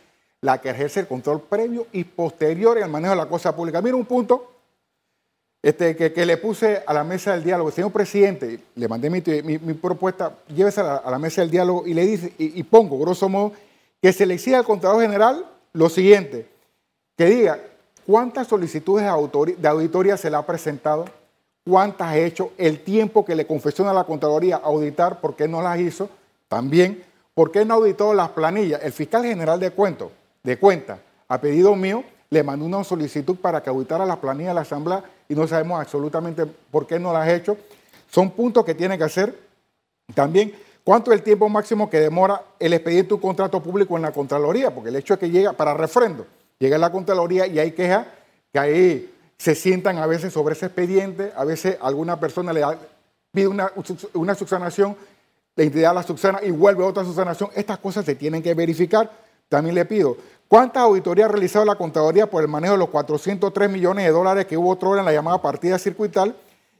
la 0.40 0.60
que 0.60 0.70
ejerce 0.70 1.00
el 1.00 1.08
control 1.08 1.40
previo 1.40 1.88
y 1.90 2.04
posterior 2.04 2.78
en 2.78 2.84
el 2.84 2.90
manejo 2.90 3.10
de 3.10 3.16
la 3.16 3.26
cosa 3.26 3.56
pública. 3.56 3.82
Mira 3.82 3.96
un 3.96 4.04
punto 4.04 4.52
este, 5.60 5.96
que, 5.96 6.24
le 6.24 6.36
puse 6.36 6.84
a 6.86 6.94
la 6.94 7.02
mesa 7.02 7.32
del 7.32 7.42
diálogo. 7.42 7.72
Señor 7.72 7.90
presidente, 7.90 8.60
le 8.76 8.86
mandé 8.86 9.10
mi, 9.10 9.20
propuesta, 9.74 10.36
llévese 10.54 10.80
a 10.80 11.10
la, 11.10 11.18
mesa 11.18 11.40
del 11.40 11.50
diálogo 11.50 11.88
y 11.88 11.94
le 11.94 12.06
dice, 12.06 12.32
y, 12.38 12.62
pongo, 12.62 12.96
grosso 13.00 13.28
modo, 13.28 13.50
que 14.00 14.12
se 14.12 14.26
le 14.26 14.34
exija 14.34 14.58
al 14.58 14.64
Contralor 14.64 15.02
General 15.02 15.44
lo 15.72 15.88
siguiente, 15.88 16.46
que 17.16 17.24
diga 17.24 17.58
cuántas 18.10 18.48
solicitudes 18.48 19.04
de 19.04 19.68
auditoría 19.68 20.16
se 20.16 20.28
le 20.28 20.36
ha 20.36 20.44
presentado, 20.44 21.04
cuántas 21.64 22.08
ha 22.08 22.16
hecho, 22.16 22.50
el 22.58 22.80
tiempo 22.80 23.24
que 23.24 23.36
le 23.36 23.46
confesiona 23.46 23.92
a 23.92 23.94
la 23.94 24.02
Contraloría 24.02 24.56
auditar, 24.56 25.20
por 25.20 25.36
qué 25.36 25.46
no 25.46 25.62
las 25.62 25.78
hizo, 25.78 26.08
también, 26.48 27.04
por 27.34 27.52
qué 27.52 27.64
no 27.64 27.74
auditó 27.74 28.12
las 28.12 28.30
planillas. 28.30 28.80
El 28.82 28.90
fiscal 28.90 29.22
general 29.22 29.60
de 29.60 29.70
cuentas, 29.70 30.08
de 30.42 30.58
cuenta, 30.58 30.98
a 31.28 31.40
pedido 31.40 31.76
mío, 31.76 32.02
le 32.30 32.42
mandó 32.42 32.66
una 32.66 32.82
solicitud 32.82 33.36
para 33.36 33.62
que 33.62 33.70
auditara 33.70 34.04
las 34.04 34.16
planillas 34.16 34.50
de 34.50 34.54
la 34.54 34.62
Asamblea 34.62 35.04
y 35.28 35.36
no 35.36 35.46
sabemos 35.46 35.80
absolutamente 35.80 36.46
por 36.46 36.88
qué 36.88 36.98
no 36.98 37.12
las 37.12 37.28
ha 37.28 37.32
hecho. 37.32 37.56
Son 38.10 38.32
puntos 38.32 38.64
que 38.64 38.74
tiene 38.74 38.98
que 38.98 39.04
hacer. 39.04 39.38
También, 40.16 40.52
¿cuánto 40.82 41.12
es 41.12 41.18
el 41.18 41.22
tiempo 41.22 41.48
máximo 41.48 41.88
que 41.88 42.00
demora 42.00 42.42
el 42.58 42.72
expediente 42.72 43.10
de 43.10 43.14
un 43.14 43.20
contrato 43.20 43.62
público 43.62 43.94
en 43.94 44.02
la 44.02 44.10
Contraloría? 44.10 44.74
Porque 44.74 44.88
el 44.88 44.96
hecho 44.96 45.14
es 45.14 45.20
que 45.20 45.30
llega 45.30 45.52
para 45.52 45.74
refrendo, 45.74 46.26
llega 46.60 46.76
a 46.76 46.78
la 46.78 46.92
Contraloría 46.92 47.48
y 47.48 47.58
hay 47.58 47.72
quejas 47.72 48.06
que 48.52 48.58
ahí 48.58 49.14
se 49.36 49.56
sientan 49.56 49.98
a 49.98 50.06
veces 50.06 50.32
sobre 50.32 50.54
ese 50.54 50.66
expediente, 50.66 51.32
a 51.34 51.44
veces 51.44 51.76
alguna 51.80 52.20
persona 52.20 52.52
le 52.52 52.62
pide 53.32 53.48
una, 53.48 53.72
una 54.14 54.34
subsanación, 54.36 54.96
la 55.56 55.64
entidad 55.64 55.94
la 55.94 56.04
subsana 56.04 56.40
y 56.42 56.52
vuelve 56.52 56.84
otra 56.84 57.04
subsanación. 57.04 57.50
Estas 57.56 57.78
cosas 57.78 58.04
se 58.04 58.14
tienen 58.14 58.42
que 58.42 58.54
verificar. 58.54 59.10
También 59.48 59.74
le 59.74 59.84
pido, 59.84 60.16
¿Cuántas 60.50 60.82
auditorías 60.82 61.28
ha 61.28 61.32
realizado 61.32 61.64
la 61.64 61.76
Contaduría 61.76 62.28
por 62.28 62.42
el 62.42 62.48
manejo 62.48 62.72
de 62.72 62.80
los 62.80 62.88
403 62.88 63.70
millones 63.70 64.04
de 64.04 64.10
dólares 64.10 64.46
que 64.46 64.56
hubo 64.56 64.70
otro 64.70 64.98
en 64.98 65.04
la 65.04 65.12
llamada 65.12 65.40
partida 65.40 65.78
circuital? 65.78 66.34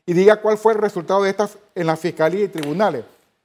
Y 0.05 0.13
diga 0.13 0.41
cuál 0.41 0.59
fue 0.59 0.73
el 0.73 0.81
resultado 0.81 1.23
de 1.23 1.31
estas 1.31 1.57
en 1.77 1.87
la 1.87 1.97
Fiscalía 1.97 2.43
y 2.43 2.49
tribunales. 2.49 3.05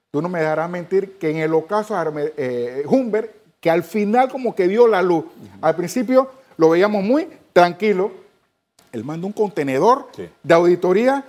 Tú 0.09 0.23
no 0.23 0.27
me 0.27 0.39
dejarás 0.39 0.67
mentir 0.67 1.19
que 1.19 1.29
en 1.29 1.37
el 1.37 1.53
ocaso 1.53 1.95
eh, 2.37 2.83
Humber, 2.87 3.35
que 3.65 3.71
al 3.71 3.81
final 3.81 4.29
como 4.29 4.53
que 4.53 4.67
dio 4.67 4.87
la 4.87 5.01
luz, 5.01 5.25
al 5.59 5.75
principio 5.75 6.29
lo 6.55 6.69
veíamos 6.69 7.03
muy 7.03 7.27
tranquilo, 7.51 8.11
él 8.91 9.03
mandó 9.03 9.25
un 9.25 9.33
contenedor 9.33 10.07
de 10.43 10.53
auditoría 10.53 11.25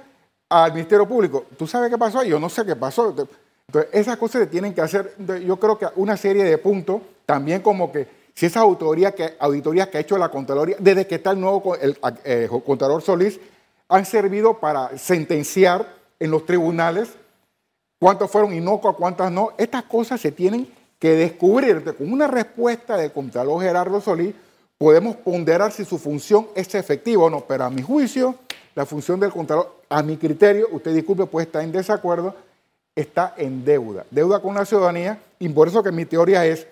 al 0.50 0.74
Ministerio 0.74 1.08
Público. 1.08 1.46
¿Tú 1.56 1.66
sabes 1.66 1.88
qué 1.88 1.96
pasó? 1.96 2.22
Yo 2.24 2.38
no 2.38 2.50
sé 2.50 2.66
qué 2.66 2.76
pasó. 2.76 3.08
Entonces, 3.08 3.90
esas 3.90 4.18
cosas 4.18 4.42
se 4.42 4.48
tienen 4.48 4.74
que 4.74 4.82
hacer. 4.82 5.14
Yo 5.46 5.58
creo 5.58 5.78
que 5.78 5.86
una 5.96 6.18
serie 6.18 6.44
de 6.44 6.58
puntos, 6.58 7.00
también 7.24 7.62
como 7.62 7.90
que 7.90 8.06
si 8.34 8.44
esas 8.44 8.64
auditorías 8.64 9.14
que, 9.14 9.34
auditorías 9.38 9.88
que 9.88 9.96
ha 9.96 10.00
hecho 10.02 10.18
la 10.18 10.28
Contraloría, 10.28 10.76
desde 10.78 11.06
que 11.06 11.14
está 11.14 11.30
el 11.30 11.40
nuevo 11.40 11.74
el, 11.76 11.98
eh, 12.26 12.50
Contralor 12.66 13.00
Solís, 13.00 13.40
han 13.88 14.04
servido 14.04 14.60
para 14.60 14.98
sentenciar 14.98 15.90
en 16.20 16.30
los 16.30 16.44
tribunales 16.44 17.08
cuántos 17.98 18.30
fueron 18.30 18.52
inocuos, 18.52 18.94
cuántas 18.94 19.32
no. 19.32 19.54
Estas 19.56 19.84
cosas 19.84 20.20
se 20.20 20.32
tienen 20.32 20.75
que 20.98 21.10
descubrir. 21.10 21.82
Con 21.96 22.12
una 22.12 22.26
respuesta 22.26 22.96
del 22.96 23.12
Contralor 23.12 23.62
Gerardo 23.62 24.00
Solís, 24.00 24.34
podemos 24.78 25.16
ponderar 25.16 25.72
si 25.72 25.84
su 25.84 25.98
función 25.98 26.48
es 26.54 26.74
efectiva 26.74 27.24
o 27.24 27.30
no. 27.30 27.42
Pero 27.42 27.64
a 27.64 27.70
mi 27.70 27.82
juicio, 27.82 28.36
la 28.74 28.86
función 28.86 29.20
del 29.20 29.30
Contralor, 29.30 29.82
a 29.88 30.02
mi 30.02 30.16
criterio, 30.16 30.68
usted 30.72 30.94
disculpe, 30.94 31.26
puede 31.26 31.46
estar 31.46 31.62
en 31.62 31.72
desacuerdo, 31.72 32.34
está 32.94 33.34
en 33.36 33.64
deuda. 33.64 34.06
Deuda 34.10 34.40
con 34.40 34.54
la 34.54 34.64
ciudadanía. 34.64 35.20
Y 35.38 35.48
por 35.48 35.68
eso 35.68 35.82
que 35.82 35.92
mi 35.92 36.06
teoría 36.06 36.46
es 36.46 36.66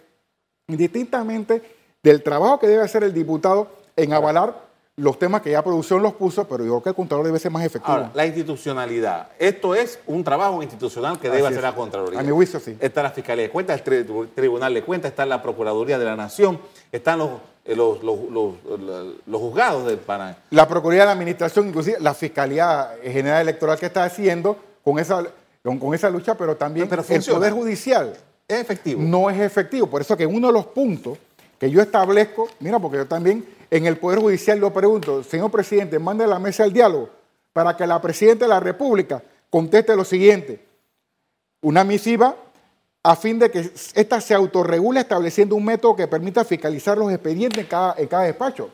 indistintamente 0.68 1.62
del 2.02 2.22
trabajo 2.22 2.58
que 2.58 2.66
debe 2.66 2.82
hacer 2.82 3.04
el 3.04 3.12
diputado 3.12 3.68
en 3.96 4.12
avalar 4.12 4.63
los 4.96 5.18
temas 5.18 5.42
que 5.42 5.50
ya 5.50 5.62
producción 5.62 6.02
los 6.02 6.14
puso, 6.14 6.46
pero 6.46 6.64
yo 6.64 6.70
creo 6.70 6.82
que 6.82 6.88
el 6.90 6.94
Contralor 6.94 7.26
debe 7.26 7.38
ser 7.38 7.50
más 7.50 7.64
efectivo. 7.64 8.10
la 8.14 8.26
institucionalidad. 8.26 9.28
Esto 9.38 9.74
es 9.74 9.98
un 10.06 10.22
trabajo 10.22 10.62
institucional 10.62 11.18
que 11.18 11.28
debe 11.28 11.48
hacer 11.48 11.62
la 11.62 11.74
Contraloría. 11.74 12.20
A 12.20 12.22
mi 12.22 12.30
juicio, 12.30 12.60
sí. 12.60 12.76
Está 12.78 13.02
la 13.02 13.10
Fiscalía 13.10 13.44
de 13.44 13.50
Cuentas, 13.50 13.82
el 13.84 14.28
Tribunal 14.34 14.72
de 14.72 14.82
Cuentas, 14.82 15.10
está 15.10 15.26
la 15.26 15.42
Procuraduría 15.42 15.98
de 15.98 16.04
la 16.04 16.14
Nación, 16.14 16.60
están 16.92 17.18
los, 17.18 17.30
eh, 17.64 17.74
los, 17.74 18.04
los, 18.04 19.40
juzgados 19.40 19.86
del 19.86 19.98
Panamá. 19.98 20.36
La 20.50 20.68
Procuraduría 20.68 21.02
de 21.02 21.06
la 21.06 21.12
Administración, 21.12 21.68
inclusive 21.68 21.96
la 22.00 22.14
Fiscalía 22.14 22.90
General 23.02 23.42
Electoral 23.42 23.78
que 23.78 23.86
está 23.86 24.04
haciendo 24.04 24.56
con 24.84 25.00
esa, 25.00 25.24
con, 25.64 25.92
esa 25.94 26.08
lucha, 26.08 26.36
pero 26.36 26.56
también 26.56 26.88
el 26.88 27.24
Poder 27.24 27.52
Judicial. 27.52 28.14
¿Es 28.46 28.60
efectivo? 28.60 29.02
No 29.02 29.28
es 29.28 29.40
efectivo. 29.40 29.88
Por 29.88 30.02
eso 30.02 30.16
que 30.16 30.26
uno 30.26 30.48
de 30.48 30.52
los 30.52 30.66
puntos 30.66 31.18
que 31.58 31.70
yo 31.70 31.80
establezco, 31.80 32.48
mira, 32.60 32.78
porque 32.78 32.98
yo 32.98 33.06
también 33.06 33.44
en 33.70 33.86
el 33.86 33.96
Poder 33.98 34.20
Judicial 34.20 34.58
lo 34.58 34.72
pregunto, 34.72 35.22
señor 35.22 35.50
presidente, 35.50 35.98
mande 35.98 36.26
la 36.26 36.38
mesa 36.38 36.64
el 36.64 36.72
diálogo 36.72 37.10
para 37.52 37.76
que 37.76 37.86
la 37.86 38.00
Presidenta 38.00 38.44
de 38.44 38.48
la 38.48 38.60
República 38.60 39.22
conteste 39.50 39.94
lo 39.96 40.04
siguiente. 40.04 40.64
Una 41.62 41.84
misiva 41.84 42.36
a 43.02 43.16
fin 43.16 43.38
de 43.38 43.50
que 43.50 43.70
ésta 43.94 44.20
se 44.20 44.34
autorregule 44.34 45.00
estableciendo 45.00 45.54
un 45.56 45.64
método 45.64 45.96
que 45.96 46.08
permita 46.08 46.44
fiscalizar 46.44 46.96
los 46.98 47.12
expedientes 47.12 47.60
en 47.60 47.66
cada, 48.06 48.22
despacho. 48.22 48.70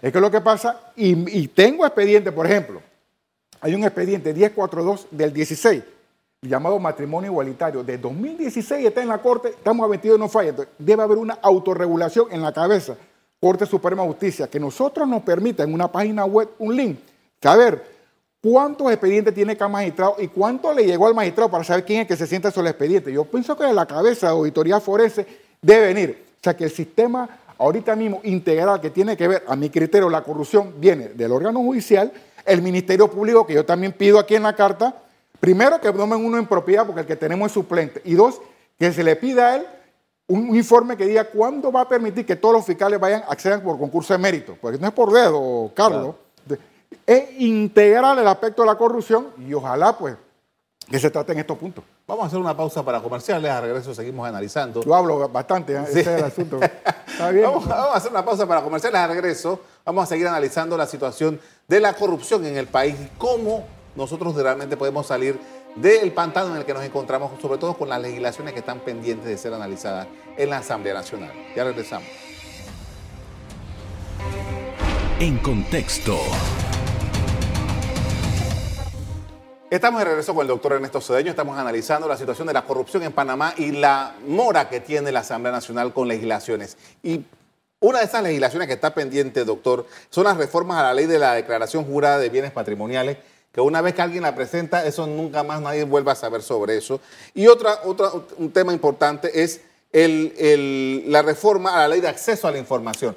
Es 0.00 0.12
que 0.12 0.20
lo 0.20 0.30
que 0.30 0.40
pasa, 0.40 0.92
y, 0.96 1.40
y 1.40 1.48
tengo 1.48 1.84
expediente, 1.84 2.30
por 2.30 2.46
ejemplo, 2.46 2.82
hay 3.60 3.74
un 3.74 3.84
expediente 3.84 4.32
1042 4.32 5.08
del 5.10 5.32
16 5.32 5.82
llamado 6.42 6.78
matrimonio 6.78 7.30
igualitario, 7.30 7.84
de 7.84 7.98
2016 7.98 8.86
está 8.86 9.02
en 9.02 9.08
la 9.08 9.18
Corte, 9.18 9.48
estamos 9.50 9.84
a 9.84 9.88
22 9.88 10.18
no 10.18 10.28
falla. 10.28 10.54
debe 10.78 11.02
haber 11.02 11.18
una 11.18 11.34
autorregulación 11.42 12.28
en 12.30 12.40
la 12.40 12.52
cabeza, 12.52 12.96
Corte 13.40 13.66
Suprema 13.66 14.02
de 14.02 14.08
Justicia, 14.08 14.48
que 14.48 14.60
nosotros 14.60 15.08
nos 15.08 15.22
permita 15.22 15.62
en 15.62 15.72
una 15.72 15.90
página 15.90 16.24
web 16.24 16.50
un 16.58 16.76
link, 16.76 16.98
saber 17.42 17.82
cuántos 18.42 18.90
expedientes 18.90 19.34
tiene 19.34 19.56
cada 19.56 19.68
magistrado 19.68 20.16
y 20.18 20.28
cuánto 20.28 20.72
le 20.72 20.84
llegó 20.84 21.06
al 21.06 21.14
magistrado 21.14 21.50
para 21.50 21.64
saber 21.64 21.84
quién 21.84 22.02
es 22.02 22.06
que 22.06 22.16
se 22.16 22.26
sienta 22.26 22.50
sobre 22.50 22.68
el 22.68 22.72
expediente. 22.72 23.12
Yo 23.12 23.24
pienso 23.24 23.56
que 23.56 23.64
de 23.64 23.72
la 23.72 23.86
cabeza 23.86 24.26
de 24.26 24.32
auditoría 24.32 24.78
forense 24.80 25.26
debe 25.62 25.86
venir. 25.86 26.24
O 26.36 26.42
sea, 26.42 26.56
que 26.56 26.64
el 26.64 26.70
sistema 26.70 27.28
ahorita 27.58 27.96
mismo 27.96 28.20
integral 28.24 28.80
que 28.80 28.90
tiene 28.90 29.16
que 29.16 29.28
ver, 29.28 29.44
a 29.46 29.56
mi 29.56 29.70
criterio, 29.70 30.08
la 30.08 30.22
corrupción 30.22 30.74
viene 30.78 31.08
del 31.08 31.32
órgano 31.32 31.60
judicial, 31.60 32.12
el 32.44 32.62
Ministerio 32.62 33.08
Público, 33.08 33.46
que 33.46 33.54
yo 33.54 33.64
también 33.64 33.92
pido 33.92 34.18
aquí 34.18 34.34
en 34.34 34.42
la 34.42 34.54
carta, 34.54 34.94
Primero, 35.40 35.80
que 35.80 35.90
tomen 35.90 36.22
uno 36.22 36.36
en 36.36 36.46
propiedad 36.46 36.84
porque 36.84 37.00
el 37.00 37.06
que 37.06 37.16
tenemos 37.16 37.46
es 37.46 37.52
suplente. 37.52 38.02
Y 38.04 38.14
dos, 38.14 38.40
que 38.78 38.92
se 38.92 39.02
le 39.02 39.16
pida 39.16 39.48
a 39.48 39.56
él 39.56 39.66
un 40.30 40.54
informe 40.54 40.96
que 40.96 41.04
diga 41.06 41.24
cuándo 41.24 41.72
va 41.72 41.80
a 41.80 41.88
permitir 41.88 42.24
que 42.24 42.36
todos 42.36 42.54
los 42.54 42.64
fiscales 42.64 43.00
vayan, 43.00 43.24
accedan 43.28 43.62
por 43.62 43.76
concurso 43.76 44.12
de 44.12 44.18
mérito. 44.18 44.56
Porque 44.60 44.78
no 44.78 44.86
es 44.86 44.92
por 44.92 45.12
dedo, 45.12 45.72
Carlos. 45.74 46.14
Es 47.04 47.40
integrar 47.40 48.16
el 48.16 48.26
aspecto 48.28 48.62
de 48.62 48.66
la 48.66 48.76
corrupción 48.76 49.28
y 49.38 49.52
ojalá, 49.52 49.98
pues, 49.98 50.14
que 50.88 51.00
se 51.00 51.10
trate 51.10 51.32
en 51.32 51.40
estos 51.40 51.58
puntos. 51.58 51.82
Vamos 52.06 52.24
a 52.24 52.26
hacer 52.28 52.38
una 52.38 52.56
pausa 52.56 52.84
para 52.84 53.00
comerciales. 53.00 53.50
A 53.50 53.60
regreso 53.60 53.92
seguimos 53.92 54.28
analizando. 54.28 54.82
Yo 54.82 54.94
hablo 54.94 55.28
bastante, 55.28 55.74
¿eh? 55.74 55.84
ese 55.88 56.00
es 56.00 56.06
el 56.06 56.24
asunto. 56.24 56.60
Está 57.08 57.30
bien. 57.30 57.46
Vamos, 57.46 57.66
vamos, 57.66 57.94
a 57.94 57.96
hacer 57.96 58.12
una 58.12 58.24
pausa 58.24 58.46
para 58.46 58.62
comerciales. 58.62 59.00
A 59.00 59.08
regreso 59.08 59.60
vamos 59.84 60.04
a 60.04 60.06
seguir 60.06 60.28
analizando 60.28 60.76
la 60.76 60.86
situación 60.86 61.40
de 61.66 61.80
la 61.80 61.94
corrupción 61.94 62.46
en 62.46 62.56
el 62.56 62.68
país 62.68 62.94
y 63.00 63.18
cómo 63.18 63.64
nosotros 63.96 64.34
realmente 64.36 64.76
podemos 64.76 65.06
salir 65.06 65.38
del 65.76 66.12
pantano 66.12 66.52
en 66.52 66.56
el 66.58 66.64
que 66.64 66.74
nos 66.74 66.84
encontramos, 66.84 67.40
sobre 67.40 67.58
todo 67.58 67.74
con 67.74 67.88
las 67.88 68.00
legislaciones 68.00 68.52
que 68.52 68.60
están 68.60 68.80
pendientes 68.80 69.26
de 69.26 69.36
ser 69.36 69.54
analizadas 69.54 70.08
en 70.36 70.50
la 70.50 70.58
Asamblea 70.58 70.94
Nacional. 70.94 71.32
Ya 71.54 71.64
regresamos. 71.64 72.08
En 75.18 75.38
contexto. 75.38 76.18
Estamos 79.70 80.00
de 80.00 80.04
regreso 80.04 80.34
con 80.34 80.42
el 80.42 80.48
doctor 80.48 80.72
Ernesto 80.72 81.00
Cedeño. 81.00 81.30
Estamos 81.30 81.56
analizando 81.56 82.08
la 82.08 82.16
situación 82.16 82.48
de 82.48 82.52
la 82.52 82.64
corrupción 82.64 83.04
en 83.04 83.12
Panamá 83.12 83.54
y 83.56 83.70
la 83.70 84.16
mora 84.26 84.68
que 84.68 84.80
tiene 84.80 85.12
la 85.12 85.20
Asamblea 85.20 85.52
Nacional 85.52 85.92
con 85.92 86.08
legislaciones. 86.08 86.76
Y 87.04 87.24
una 87.78 88.00
de 88.00 88.06
esas 88.06 88.22
legislaciones 88.22 88.66
que 88.66 88.74
está 88.74 88.92
pendiente, 88.92 89.44
doctor, 89.44 89.86
son 90.08 90.24
las 90.24 90.36
reformas 90.36 90.78
a 90.78 90.82
la 90.82 90.94
ley 90.94 91.06
de 91.06 91.20
la 91.20 91.34
declaración 91.34 91.84
jurada 91.84 92.18
de 92.18 92.28
bienes 92.28 92.50
patrimoniales 92.50 93.18
que 93.52 93.60
una 93.60 93.80
vez 93.80 93.94
que 93.94 94.02
alguien 94.02 94.22
la 94.22 94.34
presenta, 94.34 94.84
eso 94.84 95.06
nunca 95.06 95.42
más 95.42 95.60
nadie 95.60 95.84
vuelva 95.84 96.12
a 96.12 96.16
saber 96.16 96.42
sobre 96.42 96.76
eso. 96.76 97.00
Y 97.34 97.48
otra, 97.48 97.80
otra, 97.84 98.10
un 98.38 98.52
tema 98.52 98.72
importante 98.72 99.42
es 99.42 99.60
la 99.92 101.22
reforma 101.22 101.74
a 101.74 101.78
la 101.80 101.88
ley 101.88 102.00
de 102.00 102.08
acceso 102.08 102.46
a 102.46 102.52
la 102.52 102.58
información. 102.58 103.14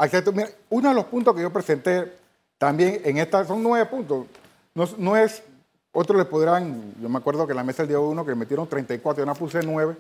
uno 0.70 0.90
de 0.90 0.96
los 0.96 1.06
puntos 1.06 1.36
que 1.36 1.42
yo 1.42 1.54
presenté 1.54 2.12
también 2.58 3.02
en 3.04 3.18
esta, 3.18 3.46
son 3.46 3.62
nueve 3.62 3.86
puntos, 3.86 4.26
no, 4.74 5.16
es 5.16 5.44
Otros 5.92 6.18
le 6.18 6.26
podrán, 6.26 6.96
yo 7.00 7.10
me 7.10 7.20
acuerdo 7.20 7.46
que 7.46 7.52
en 7.52 7.58
la 7.58 7.64
mesa 7.64 7.84
el 7.84 7.90
día 7.90 8.00
uno 8.00 8.26
que 8.26 8.34
metieron 8.34 8.68
34, 8.68 9.22
yo 9.22 9.26
no 9.28 9.36
puse 9.36 9.62
9. 9.62 9.96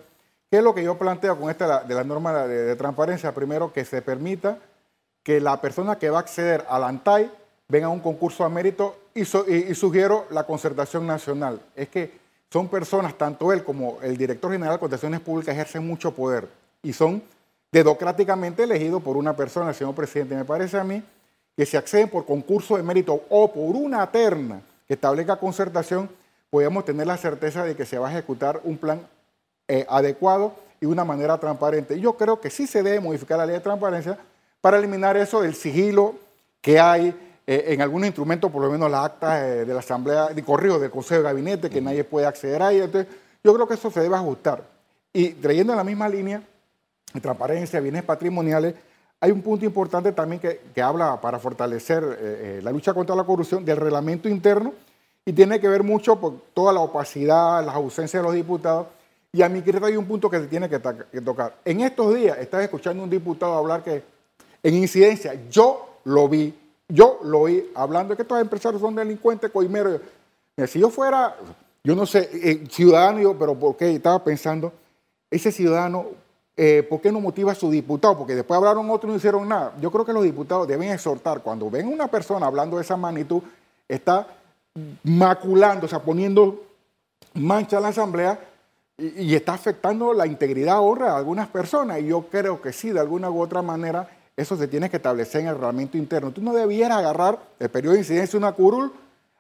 ¿Qué 0.49 0.57
es 0.57 0.63
lo 0.63 0.73
que 0.73 0.83
yo 0.83 0.97
planteo 0.97 1.39
con 1.39 1.51
esta 1.51 1.83
de 1.83 1.93
la 1.93 2.03
norma 2.03 2.47
de, 2.47 2.63
de 2.63 2.75
transparencia? 2.75 3.33
Primero, 3.35 3.71
que 3.71 3.85
se 3.85 4.01
permita 4.01 4.57
que 5.21 5.39
la 5.39 5.61
persona 5.61 5.99
que 5.99 6.09
va 6.09 6.17
a 6.17 6.21
acceder 6.21 6.65
al 6.67 6.83
ANTAI 6.83 7.31
venga 7.73 7.89
un 7.89 8.01
concurso 8.01 8.43
a 8.43 8.49
mérito 8.49 8.95
y, 9.15 9.25
sugiero 9.25 10.27
la 10.29 10.43
concertación 10.43 11.07
nacional. 11.07 11.59
Es 11.75 11.89
que 11.89 12.11
son 12.51 12.67
personas, 12.67 13.17
tanto 13.17 13.51
él 13.51 13.63
como 13.63 13.97
el 14.03 14.15
director 14.15 14.51
general 14.51 14.75
de 14.75 14.79
concertaciones 14.79 15.21
públicas, 15.21 15.55
ejercen 15.55 15.87
mucho 15.87 16.13
poder 16.13 16.47
y 16.83 16.93
son 16.93 17.23
democráticamente 17.71 18.61
elegidos 18.61 19.01
por 19.01 19.17
una 19.17 19.35
persona, 19.35 19.69
el 19.69 19.75
señor 19.75 19.95
presidente. 19.95 20.35
Me 20.35 20.45
parece 20.45 20.77
a 20.77 20.83
mí 20.83 21.01
que 21.57 21.65
si 21.65 21.75
acceden 21.75 22.09
por 22.09 22.27
concurso 22.27 22.77
de 22.77 22.83
mérito 22.83 23.23
o 23.27 23.51
por 23.51 23.75
una 23.75 24.05
terna 24.11 24.61
que 24.87 24.93
establezca 24.93 25.37
concertación, 25.37 26.07
podemos 26.51 26.85
tener 26.85 27.07
la 27.07 27.17
certeza 27.17 27.63
de 27.63 27.75
que 27.75 27.87
se 27.87 27.97
va 27.97 28.09
a 28.09 28.11
ejecutar 28.11 28.61
un 28.65 28.77
plan 28.77 29.01
eh, 29.67 29.83
adecuado 29.89 30.53
y 30.79 30.85
de 30.85 30.91
una 30.91 31.05
manera 31.05 31.39
transparente. 31.39 31.99
Yo 31.99 32.17
creo 32.17 32.39
que 32.39 32.51
sí 32.51 32.67
se 32.67 32.83
debe 32.83 32.99
modificar 32.99 33.39
la 33.39 33.47
ley 33.47 33.55
de 33.55 33.61
transparencia 33.61 34.19
para 34.61 34.77
eliminar 34.77 35.17
eso 35.17 35.41
del 35.41 35.55
sigilo 35.55 36.13
que 36.61 36.79
hay 36.79 37.32
eh, 37.45 37.65
en 37.67 37.81
algún 37.81 38.05
instrumento, 38.05 38.49
por 38.49 38.61
lo 38.61 38.71
menos 38.71 38.89
las 38.89 39.05
actas 39.05 39.43
eh, 39.43 39.65
de 39.65 39.73
la 39.73 39.79
Asamblea, 39.79 40.27
de 40.27 40.43
correo 40.43 40.79
del 40.79 40.89
Consejo 40.89 41.21
de 41.21 41.27
Gabinete, 41.27 41.69
que 41.69 41.81
nadie 41.81 42.05
puede 42.05 42.25
acceder 42.25 42.61
a 42.61 42.71
ella. 42.71 42.85
Entonces, 42.85 43.13
yo 43.43 43.53
creo 43.53 43.67
que 43.67 43.73
eso 43.73 43.91
se 43.91 43.99
debe 43.99 44.15
ajustar. 44.15 44.63
Y 45.11 45.29
trayendo 45.33 45.73
en 45.73 45.77
la 45.77 45.83
misma 45.83 46.07
línea, 46.07 46.41
transparencia, 47.21 47.81
bienes 47.81 48.03
patrimoniales, 48.03 48.75
hay 49.19 49.31
un 49.31 49.41
punto 49.41 49.65
importante 49.65 50.13
también 50.13 50.41
que, 50.41 50.81
habla 50.81 51.19
para 51.19 51.37
fortalecer 51.37 52.17
eh, 52.19 52.59
la 52.63 52.71
lucha 52.71 52.93
contra 52.93 53.15
la 53.15 53.23
corrupción 53.25 53.63
del 53.65 53.77
reglamento 53.77 54.29
interno 54.29 54.73
y 55.25 55.33
tiene 55.33 55.59
que 55.59 55.67
ver 55.67 55.83
mucho 55.83 56.19
por 56.19 56.41
toda 56.53 56.71
la 56.71 56.79
opacidad, 56.79 57.65
las 57.65 57.75
ausencias 57.75 58.21
de 58.21 58.27
los 58.27 58.35
diputados. 58.35 58.87
Y 59.33 59.41
a 59.41 59.49
mi 59.49 59.61
criterio 59.61 59.87
hay 59.87 59.97
un 59.97 60.05
punto 60.05 60.29
que 60.29 60.39
se 60.39 60.47
tiene 60.47 60.69
que, 60.69 60.79
que 61.11 61.21
tocar. 61.21 61.57
En 61.65 61.81
estos 61.81 62.15
días 62.15 62.37
estás 62.37 62.63
escuchando 62.63 63.01
a 63.01 63.03
un 63.03 63.09
diputado 63.09 63.53
hablar 63.55 63.83
que 63.83 64.03
en 64.61 64.75
incidencia, 64.75 65.33
yo 65.49 65.99
lo 66.05 66.29
vi, 66.29 66.53
yo 66.93 67.19
lo 67.23 67.41
oí 67.41 67.71
hablando 67.73 68.11
de 68.11 68.17
que 68.17 68.21
estos 68.21 68.39
empresarios 68.39 68.79
son 68.79 68.93
delincuentes, 68.93 69.49
coimeros. 69.49 69.99
Si 70.67 70.79
yo 70.79 70.91
fuera, 70.91 71.35
yo 71.83 71.95
no 71.95 72.05
sé, 72.05 72.29
eh, 72.31 72.63
ciudadano, 72.69 73.19
yo, 73.19 73.35
pero 73.37 73.55
¿por 73.55 73.75
qué? 73.75 73.95
Estaba 73.95 74.23
pensando, 74.23 74.71
ese 75.31 75.51
ciudadano, 75.51 76.05
eh, 76.55 76.85
¿por 76.87 77.01
qué 77.01 77.11
no 77.11 77.19
motiva 77.19 77.51
a 77.51 77.55
su 77.55 77.71
diputado? 77.71 78.15
Porque 78.15 78.35
después 78.35 78.55
hablaron 78.55 78.87
otros 78.91 79.09
y 79.09 79.11
no 79.13 79.17
hicieron 79.17 79.49
nada. 79.49 79.73
Yo 79.81 79.91
creo 79.91 80.05
que 80.05 80.13
los 80.13 80.23
diputados 80.23 80.67
deben 80.67 80.91
exhortar, 80.91 81.41
cuando 81.41 81.67
ven 81.67 81.87
una 81.87 82.07
persona 82.07 82.45
hablando 82.45 82.77
de 82.77 82.83
esa 82.83 82.95
magnitud, 82.95 83.41
está 83.87 84.27
maculando, 85.03 85.87
o 85.87 85.89
sea, 85.89 85.99
poniendo 85.99 86.61
mancha 87.33 87.79
a 87.79 87.81
la 87.81 87.87
asamblea 87.87 88.39
y, 88.99 89.31
y 89.31 89.35
está 89.35 89.55
afectando 89.55 90.13
la 90.13 90.27
integridad 90.27 90.79
honra 90.79 91.13
de 91.13 91.17
algunas 91.17 91.47
personas. 91.47 92.01
Y 92.01 92.05
yo 92.05 92.27
creo 92.29 92.61
que 92.61 92.71
sí, 92.71 92.91
de 92.91 92.99
alguna 92.99 93.31
u 93.31 93.41
otra 93.41 93.63
manera, 93.63 94.07
eso 94.35 94.57
se 94.57 94.67
tiene 94.67 94.89
que 94.89 94.97
establecer 94.97 95.41
en 95.41 95.47
el 95.47 95.53
reglamento 95.55 95.97
interno. 95.97 96.31
Tú 96.31 96.41
no 96.41 96.53
debieras 96.53 96.97
agarrar 96.97 97.39
el 97.59 97.69
periodo 97.69 97.93
de 97.93 97.99
incidencia 97.99 98.31
de 98.31 98.45
una 98.45 98.51
curul 98.53 98.91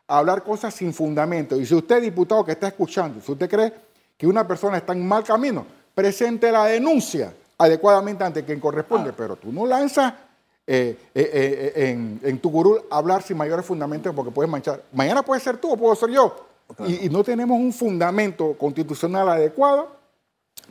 a 0.07 0.19
hablar 0.19 0.43
cosas 0.43 0.73
sin 0.73 0.93
fundamento. 0.93 1.59
Y 1.59 1.65
si 1.65 1.73
usted, 1.73 2.01
diputado 2.01 2.45
que 2.45 2.51
está 2.51 2.67
escuchando, 2.67 3.19
si 3.21 3.31
usted 3.31 3.49
cree 3.49 3.73
que 4.17 4.27
una 4.27 4.47
persona 4.47 4.77
está 4.77 4.93
en 4.93 5.07
mal 5.07 5.23
camino, 5.23 5.65
presente 5.95 6.51
la 6.51 6.65
denuncia 6.65 7.33
adecuadamente 7.57 8.23
ante 8.23 8.43
quien 8.43 8.59
corresponde, 8.59 9.09
ah. 9.09 9.13
pero 9.17 9.35
tú 9.35 9.51
no 9.51 9.65
lanzas 9.65 10.13
eh, 10.65 10.97
eh, 11.13 11.73
eh, 11.75 12.19
en, 12.23 12.39
tu 12.39 12.51
curul 12.51 12.81
hablar 12.89 13.21
sin 13.21 13.35
mayores 13.35 13.65
fundamentos 13.65 14.13
porque 14.13 14.31
puedes 14.31 14.49
manchar. 14.49 14.83
Mañana 14.93 15.23
puede 15.23 15.41
ser 15.41 15.57
tú 15.57 15.71
o 15.71 15.77
puedo 15.77 15.95
ser 15.95 16.11
yo. 16.11 16.47
Y, 16.85 17.05
y, 17.05 17.09
no 17.09 17.23
tenemos 17.23 17.59
un 17.59 17.73
fundamento 17.73 18.55
constitucional 18.57 19.27
adecuado 19.29 19.89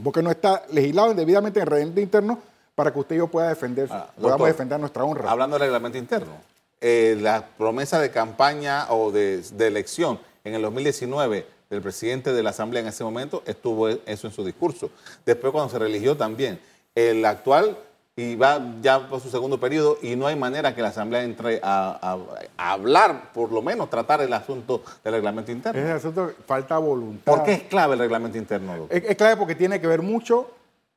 porque 0.02 0.23
no 0.23 0.31
está 0.31 0.62
legislado 0.73 1.12
debidamente 1.14 1.61
en 1.61 1.64
el 1.64 1.71
reglamento 1.71 2.00
interno 2.00 2.51
para 2.75 2.93
que 2.93 2.99
usted 2.99 3.17
y 3.17 3.19
yo 3.19 3.29
pueda 3.29 3.49
defender, 3.49 3.88
ah, 3.91 4.09
podamos 4.21 4.49
defender 4.49 4.81
nuestra 4.81 5.05
honra. 5.05 5.31
Hablando 5.31 5.59
del 5.59 5.67
reglamento 5.67 5.99
interno, 5.99 6.33
eh, 6.81 7.17
la 7.21 7.47
promesa 7.47 8.00
de 8.00 8.11
campaña 8.11 8.87
o 8.91 9.12
de, 9.12 9.43
elección 9.59 10.19
en 10.45 10.55
el 10.55 10.62
2019 10.62 11.46
del 11.70 11.83
presidente 11.83 12.33
de 12.33 12.42
la 12.42 12.51
Asamblea 12.51 12.83
en 12.83 12.88
ese 12.88 13.05
momento 13.05 13.42
estuvo 13.46 13.88
eso 13.88 14.27
en 14.27 14.33
su 14.33 14.44
discurso. 14.44 14.90
Después 15.25 15.53
cuando 15.53 15.70
se 15.70 15.79
religió 15.79 16.16
también. 16.16 16.61
El 16.94 17.25
actual 17.25 17.79
y 18.14 18.35
va 18.37 18.61
ya 18.83 19.09
por 19.09 19.20
su 19.20 19.31
segundo 19.31 19.59
periodo 19.59 19.96
y 20.03 20.16
no 20.16 20.27
hay 20.27 20.37
manera 20.37 20.75
que 20.75 20.83
la 20.83 20.88
Asamblea 20.88 21.23
entre 21.23 21.61
a, 21.62 22.18
hablar, 22.59 23.33
por 23.33 23.51
lo 23.51 23.62
menos 23.62 23.88
tratar 23.88 24.20
el 24.20 24.33
asunto 24.33 24.83
del 25.03 25.14
reglamento 25.14 25.51
interno. 25.51 25.81
Ese 25.81 25.92
asunto 25.92 26.33
falta 26.46 26.77
voluntad. 26.77 27.33
¿Por 27.33 27.44
qué 27.44 27.53
es 27.53 27.62
clave 27.62 27.94
el 27.94 28.01
reglamento 28.01 28.37
interno? 28.37 28.87
es, 28.90 29.16
clave 29.16 29.37
porque 29.37 29.55
tiene 29.55 29.81
que 29.81 29.87
ver 29.87 30.03
mucho 30.03 30.51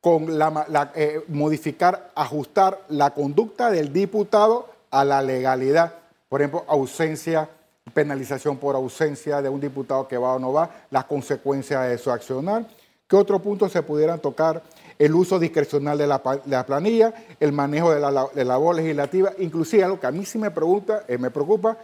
con 0.06 0.38
la, 0.38 0.92
eh, 0.94 1.24
modificar, 1.30 2.12
ajustar 2.14 2.80
la 2.90 3.10
conducta 3.10 3.72
del 3.72 3.92
diputado 3.92 4.70
a 4.92 5.04
la 5.04 5.24
legalidad. 5.24 5.96
Por 6.30 6.42
ejemplo, 6.42 6.64
ausencia, 6.68 7.50
penalización 7.92 8.58
por 8.58 8.76
ausencia 8.76 9.42
de 9.42 9.50
un 9.50 9.60
diputado 9.60 10.08
que 10.08 10.20
va 10.20 10.36
o 10.36 10.40
no 10.40 10.54
va, 10.54 10.70
las 10.92 11.06
consecuencias 11.06 11.90
de 11.90 11.98
su 11.98 12.12
accionar. 12.12 12.68
¿Qué 13.08 13.16
otro 13.16 13.40
punto 13.40 13.68
se 13.68 13.82
pudieran 13.82 14.20
tocar? 14.20 14.62
El 15.00 15.16
uso 15.16 15.40
discrecional 15.40 15.98
de 15.98 16.06
la, 16.06 16.22
planilla, 16.68 17.12
el 17.40 17.52
manejo 17.52 17.92
de 17.92 18.00
la, 18.00 18.28
de 18.32 18.46
labor 18.46 18.76
legislativa, 18.76 19.32
inclusive 19.40 19.86
algo 19.86 20.00
que 20.00 20.06
a 20.06 20.12
mí 20.12 20.24
sí 20.24 20.38
me, 20.38 20.52
pregunta, 20.52 21.04
eh, 21.08 21.18
me 21.18 21.32
preocupa, 21.32 21.80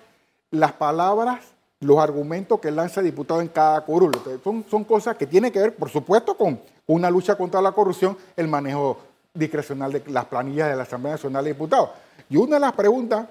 las 0.52 0.74
palabras 0.74 1.40
los 1.80 1.98
argumentos 1.98 2.60
que 2.60 2.70
lanza 2.70 3.00
el 3.00 3.08
diputado 3.08 3.42
en 3.42 3.48
cada 3.48 3.82
curul. 3.82 4.12
Son, 4.44 4.64
son 4.70 4.84
cosas 4.84 5.18
que 5.18 5.26
tienen 5.26 5.52
que 5.52 5.60
ver, 5.60 5.76
por 5.76 5.90
supuesto, 5.90 6.38
con 6.38 6.62
una 6.93 7.10
lucha 7.10 7.36
contra 7.36 7.62
la 7.62 7.71
corrupción, 7.71 8.17
el 8.36 8.47
manejo 8.47 8.97
discrecional 9.34 9.91
de 9.91 10.04
las 10.08 10.25
planillas 10.25 10.69
de 10.69 10.75
la 10.75 10.84
Asamblea 10.84 11.13
Nacional 11.13 11.43
de 11.43 11.51
Diputados. 11.51 11.89
Y 12.30 12.38
una 12.38 12.56
de 12.56 12.60
las 12.60 12.73
preguntas 12.73 13.27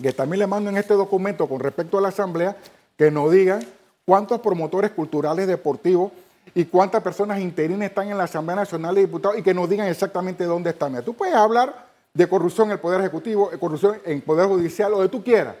que 0.00 0.12
también 0.12 0.40
le 0.40 0.46
mando 0.46 0.70
en 0.70 0.76
este 0.76 0.94
documento 0.94 1.48
con 1.48 1.60
respecto 1.60 1.98
a 1.98 2.00
la 2.00 2.08
Asamblea, 2.08 2.56
que 2.96 3.10
nos 3.10 3.30
digan 3.32 3.64
cuántos 4.04 4.40
promotores 4.40 4.90
culturales 4.90 5.46
deportivos 5.46 6.12
y 6.54 6.66
cuántas 6.66 7.02
personas 7.02 7.40
interinas 7.40 7.88
están 7.88 8.08
en 8.08 8.18
la 8.18 8.24
Asamblea 8.24 8.56
Nacional 8.56 8.94
de 8.94 9.00
Diputados 9.02 9.38
y 9.38 9.42
que 9.42 9.54
nos 9.54 9.68
digan 9.68 9.88
exactamente 9.88 10.44
dónde 10.44 10.70
están. 10.70 11.02
tú 11.02 11.14
puedes 11.14 11.34
hablar 11.34 11.86
de 12.14 12.28
corrupción 12.28 12.68
en 12.68 12.72
el 12.72 12.78
Poder 12.78 13.00
Ejecutivo, 13.00 13.50
de 13.50 13.58
corrupción 13.58 13.98
en 14.04 14.16
el 14.16 14.22
Poder 14.22 14.46
Judicial, 14.46 14.94
o 14.94 15.02
de 15.02 15.08
tú 15.08 15.22
quieras, 15.22 15.54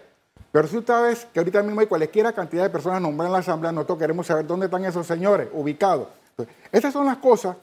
pero 0.52 0.68
si 0.68 0.78
usted 0.78 0.94
ve 1.02 1.18
que 1.34 1.40
ahorita 1.40 1.62
mismo 1.62 1.80
hay 1.80 1.86
cualquier 1.86 2.32
cantidad 2.32 2.62
de 2.62 2.70
personas 2.70 3.02
nombradas 3.02 3.28
en 3.28 3.32
la 3.32 3.38
Asamblea, 3.40 3.72
nosotros 3.72 3.98
queremos 3.98 4.26
saber 4.26 4.46
dónde 4.46 4.66
están 4.66 4.84
esos 4.84 5.06
señores 5.06 5.48
ubicados. 5.52 6.08
Estas 6.72 6.92
son 6.92 7.06
las 7.06 7.18
cosas 7.18 7.56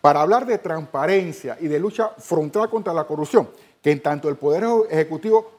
para 0.00 0.20
hablar 0.20 0.46
de 0.46 0.58
transparencia 0.58 1.56
y 1.60 1.68
de 1.68 1.78
lucha 1.78 2.10
frontal 2.18 2.68
contra 2.68 2.92
la 2.92 3.04
corrupción, 3.04 3.48
que 3.82 3.90
en 3.90 4.02
tanto 4.02 4.28
el 4.28 4.36
Poder 4.36 4.64
Ejecutivo 4.90 5.50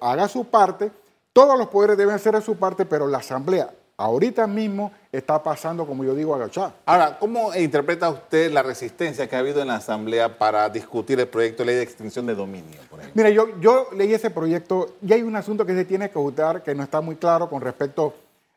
haga 0.00 0.28
su 0.28 0.44
parte, 0.44 0.90
todos 1.32 1.58
los 1.58 1.68
poderes 1.68 1.96
deben 1.96 2.14
hacer 2.14 2.40
su 2.42 2.56
parte, 2.56 2.84
pero 2.84 3.06
la 3.06 3.18
Asamblea 3.18 3.70
ahorita 3.96 4.46
mismo 4.46 4.92
está 5.12 5.42
pasando, 5.42 5.86
como 5.86 6.04
yo 6.04 6.14
digo, 6.14 6.34
agachada. 6.34 6.74
Ahora, 6.86 7.18
¿cómo 7.18 7.54
interpreta 7.54 8.10
usted 8.10 8.50
la 8.50 8.62
resistencia 8.62 9.28
que 9.28 9.36
ha 9.36 9.38
habido 9.38 9.60
en 9.60 9.68
la 9.68 9.76
Asamblea 9.76 10.38
para 10.38 10.68
discutir 10.68 11.20
el 11.20 11.28
proyecto 11.28 11.62
de 11.62 11.66
ley 11.66 11.76
de 11.76 11.82
extinción 11.82 12.26
de 12.26 12.34
dominio? 12.34 12.80
Mira, 13.14 13.30
yo, 13.30 13.58
yo 13.60 13.88
leí 13.92 14.12
ese 14.12 14.30
proyecto 14.30 14.96
y 15.02 15.12
hay 15.12 15.22
un 15.22 15.36
asunto 15.36 15.64
que 15.64 15.74
se 15.74 15.84
tiene 15.84 16.10
que 16.10 16.18
votar 16.18 16.62
que 16.62 16.74
no 16.74 16.82
está 16.82 17.00
muy 17.00 17.16
claro 17.16 17.48
con 17.48 17.60
respecto 17.60 18.14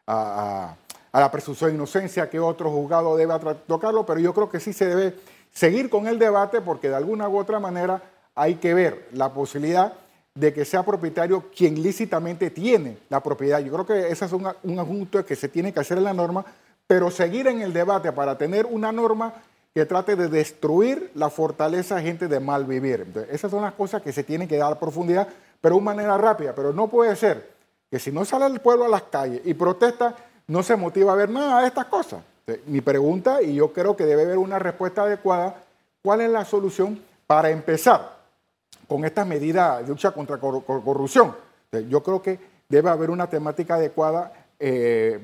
a, 0.08 0.76
la 1.20 1.32
presunción 1.32 1.70
de 1.70 1.76
inocencia, 1.76 2.30
que 2.30 2.40
otro 2.40 2.70
juzgado 2.70 3.16
debe 3.16 3.34
tocarlo, 3.68 4.06
pero 4.06 4.20
yo 4.20 4.34
creo 4.34 4.50
que 4.50 4.60
sí 4.60 4.74
se 4.74 4.88
debe 4.88 5.16
seguir 5.52 5.90
con 5.90 6.08
el 6.08 6.20
debate 6.20 6.62
porque 6.62 6.90
de 6.90 6.96
alguna 6.96 7.30
u 7.30 7.38
otra 7.38 7.60
manera 7.60 8.02
hay 8.36 8.56
que 8.56 8.74
ver 8.74 9.08
la 9.14 9.34
posibilidad 9.34 9.94
de 10.34 10.54
que 10.54 10.66
sea 10.66 10.84
propietario 10.84 11.46
quien 11.56 11.82
lícitamente 11.82 12.50
tiene 12.50 12.98
la 13.10 13.24
propiedad. 13.24 13.60
Yo 13.60 13.72
creo 13.72 13.86
que 13.86 14.12
ese 14.12 14.26
es 14.26 14.32
un, 14.34 14.48
un 14.64 14.80
asunto 14.80 15.26
que 15.26 15.36
se 15.36 15.48
tiene 15.48 15.74
que 15.74 15.80
hacer 15.80 15.98
en 15.98 16.04
la 16.04 16.14
norma, 16.14 16.44
pero 16.86 17.10
seguir 17.10 17.48
en 17.48 17.62
el 17.62 17.72
debate 17.72 18.12
para 18.12 18.38
tener 18.38 18.66
una 18.66 18.92
norma 18.92 19.34
que 19.76 19.86
trate 19.86 20.16
de 20.16 20.30
destruir 20.30 21.12
la 21.16 21.30
fortaleza 21.30 21.98
de 21.98 22.04
gente 22.04 22.30
de 22.30 22.40
mal 22.40 22.64
vivir. 22.64 23.06
esas 23.30 23.52
son 23.52 23.62
las 23.62 23.74
cosas 23.74 24.02
que 24.02 24.14
se 24.14 24.24
tienen 24.24 24.48
que 24.48 24.56
dar 24.56 24.80
profundidad, 24.80 25.28
pero 25.60 25.76
de 25.76 25.82
manera 25.82 26.18
rápida. 26.18 26.56
Pero 26.56 26.72
no 26.72 26.88
puede 26.88 27.14
ser 27.18 27.50
que 27.92 28.00
si 28.00 28.10
no 28.10 28.24
sale 28.24 28.46
el 28.46 28.62
pueblo 28.62 28.86
a 28.86 28.88
las 28.88 29.04
calles 29.04 29.42
y 29.44 29.54
protesta, 29.54 30.16
no 30.48 30.64
se 30.64 30.76
motiva 30.76 31.14
a 31.14 31.16
ver 31.16 31.30
nada 31.30 31.62
de 31.62 31.68
estas 31.68 31.86
cosas. 31.86 32.24
mi 32.68 32.82
pregunta, 32.82 33.42
y 33.42 33.56
yo 33.56 33.74
creo 33.74 33.96
que 33.96 34.06
debe 34.06 34.24
haber 34.24 34.38
una 34.38 34.60
respuesta 34.60 35.04
adecuada, 35.04 35.56
¿cuál 36.04 36.22
es 36.22 36.30
la 36.30 36.46
solución 36.46 37.02
para 37.28 37.50
empezar? 37.50 38.16
con 38.88 39.06
estas 39.06 39.26
medidas 39.26 39.82
de 39.82 39.88
lucha 39.88 40.12
contra 40.12 40.38
corrupción. 40.38 41.36
Yo 41.90 42.04
creo 42.04 42.22
que 42.22 42.40
debe 42.70 42.90
haber 42.90 43.10
una 43.10 43.28
temática 43.28 43.76
adecuada, 43.76 44.32
eh, 44.60 45.20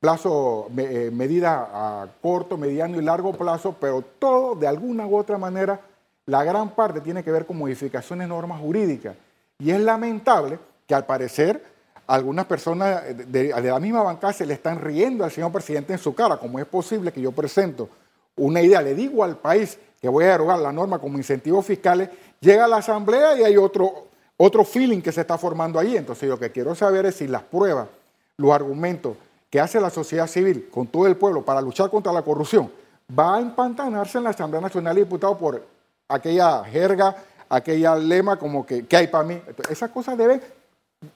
plazo, 0.00 0.68
eh, 0.76 1.10
medida 1.12 1.68
a 1.72 2.08
corto, 2.22 2.56
mediano 2.56 2.98
y 2.98 3.04
largo 3.04 3.32
plazo, 3.32 3.76
pero 3.78 4.02
todo 4.18 4.54
de 4.54 4.66
alguna 4.66 5.06
u 5.06 5.16
otra 5.16 5.38
manera, 5.38 5.80
la 6.26 6.44
gran 6.44 6.70
parte 6.70 7.00
tiene 7.00 7.22
que 7.22 7.32
ver 7.32 7.46
con 7.46 7.58
modificaciones 7.58 8.26
de 8.26 8.34
normas 8.34 8.60
jurídicas. 8.60 9.16
Y 9.58 9.70
es 9.70 9.80
lamentable 9.80 10.58
que 10.86 10.94
al 10.94 11.06
parecer 11.06 11.62
algunas 12.06 12.46
personas 12.46 13.02
de, 13.30 13.48
la 13.48 13.80
misma 13.80 14.02
bancada 14.02 14.32
se 14.32 14.46
le 14.46 14.54
están 14.54 14.80
riendo 14.80 15.24
al 15.24 15.30
señor 15.30 15.52
presidente 15.52 15.92
en 15.92 15.98
su 15.98 16.14
cara. 16.14 16.36
¿Cómo 16.36 16.58
es 16.58 16.66
posible 16.66 17.12
que 17.12 17.20
yo 17.20 17.32
presento 17.32 17.88
una 18.36 18.60
idea, 18.60 18.82
le 18.82 18.94
digo 18.94 19.22
al 19.22 19.36
país 19.36 19.78
que 20.00 20.08
voy 20.08 20.24
a 20.24 20.32
derogar 20.32 20.58
la 20.58 20.72
norma 20.72 20.98
como 20.98 21.16
incentivos 21.16 21.64
fiscales, 21.64 22.10
llega 22.40 22.64
a 22.64 22.68
la 22.68 22.76
Asamblea 22.78 23.38
y 23.38 23.44
hay 23.44 23.56
otro, 23.56 24.08
otro 24.36 24.64
feeling 24.64 25.00
que 25.00 25.12
se 25.12 25.22
está 25.22 25.38
formando 25.38 25.78
ahí. 25.78 25.96
Entonces, 25.96 26.28
lo 26.28 26.38
que 26.38 26.50
quiero 26.50 26.74
saber 26.74 27.06
es 27.06 27.16
si 27.16 27.26
las 27.26 27.42
pruebas, 27.42 27.88
los 28.36 28.52
argumentos 28.52 29.16
que 29.48 29.60
hace 29.60 29.80
la 29.80 29.88
sociedad 29.88 30.26
civil 30.26 30.68
con 30.70 30.88
todo 30.88 31.06
el 31.06 31.16
pueblo 31.16 31.44
para 31.44 31.60
luchar 31.60 31.88
contra 31.88 32.12
la 32.12 32.22
corrupción, 32.22 32.70
va 33.16 33.36
a 33.36 33.40
empantanarse 33.40 34.18
en 34.18 34.24
la 34.24 34.30
Asamblea 34.30 34.60
Nacional 34.60 34.94
de 34.94 35.02
Diputados 35.02 35.38
por 35.38 35.64
aquella 36.08 36.64
jerga, 36.64 37.16
aquella 37.48 37.94
lema 37.96 38.36
como 38.36 38.66
que, 38.66 38.86
¿qué 38.86 38.96
hay 38.96 39.06
para 39.06 39.24
mí? 39.24 39.40
esas 39.70 39.90
cosas 39.90 40.18
deben 40.18 40.42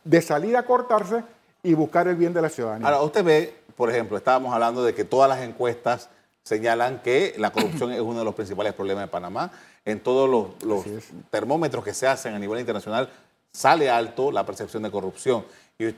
de 0.04 0.22
salir 0.22 0.56
a 0.56 0.64
cortarse 0.64 1.22
y 1.62 1.74
buscar 1.74 2.08
el 2.08 2.16
bien 2.16 2.32
de 2.32 2.42
la 2.42 2.48
ciudadanía. 2.48 2.86
Ahora, 2.86 3.02
usted 3.02 3.24
ve, 3.24 3.54
por 3.76 3.90
ejemplo, 3.90 4.16
estábamos 4.16 4.54
hablando 4.54 4.82
de 4.82 4.94
que 4.94 5.04
todas 5.04 5.28
las 5.28 5.40
encuestas 5.40 6.08
señalan 6.42 7.00
que 7.02 7.34
la 7.36 7.50
corrupción 7.50 7.92
es 7.92 8.00
uno 8.00 8.20
de 8.20 8.24
los 8.24 8.34
principales 8.34 8.72
problemas 8.72 9.04
de 9.04 9.08
Panamá. 9.08 9.50
En 9.84 10.00
todos 10.00 10.54
los, 10.62 10.84
termómetros 11.30 11.84
que 11.84 11.94
se 11.94 12.06
hacen 12.06 12.34
a 12.34 12.38
nivel 12.38 12.58
internacional 12.60 13.08
sale 13.52 13.90
alto 13.90 14.30
la 14.30 14.44
percepción 14.44 14.82
de 14.82 14.90
corrupción. 14.90 15.44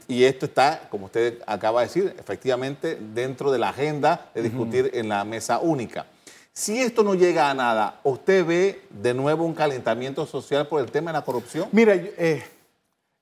Y, 0.08 0.24
esto 0.24 0.46
está, 0.46 0.88
como 0.90 1.06
usted 1.06 1.42
acaba 1.46 1.80
de 1.80 1.86
decir, 1.86 2.14
efectivamente 2.18 2.98
dentro 3.14 3.50
de 3.50 3.58
la 3.58 3.70
agenda 3.70 4.30
de 4.34 4.42
discutir 4.42 4.90
en 4.92 5.08
la 5.08 5.24
mesa 5.24 5.58
única. 5.58 6.06
Si 6.52 6.78
esto 6.78 7.02
no 7.02 7.14
llega 7.14 7.48
a 7.48 7.54
nada, 7.54 8.00
¿usted 8.02 8.44
ve 8.44 8.82
de 8.90 9.14
nuevo 9.14 9.44
un 9.44 9.54
calentamiento 9.54 10.26
social 10.26 10.66
por 10.66 10.80
el 10.80 10.90
tema 10.90 11.12
de 11.12 11.18
la 11.18 11.24
corrupción? 11.24 11.68
Mira, 11.72 11.94
eh, 11.94 12.44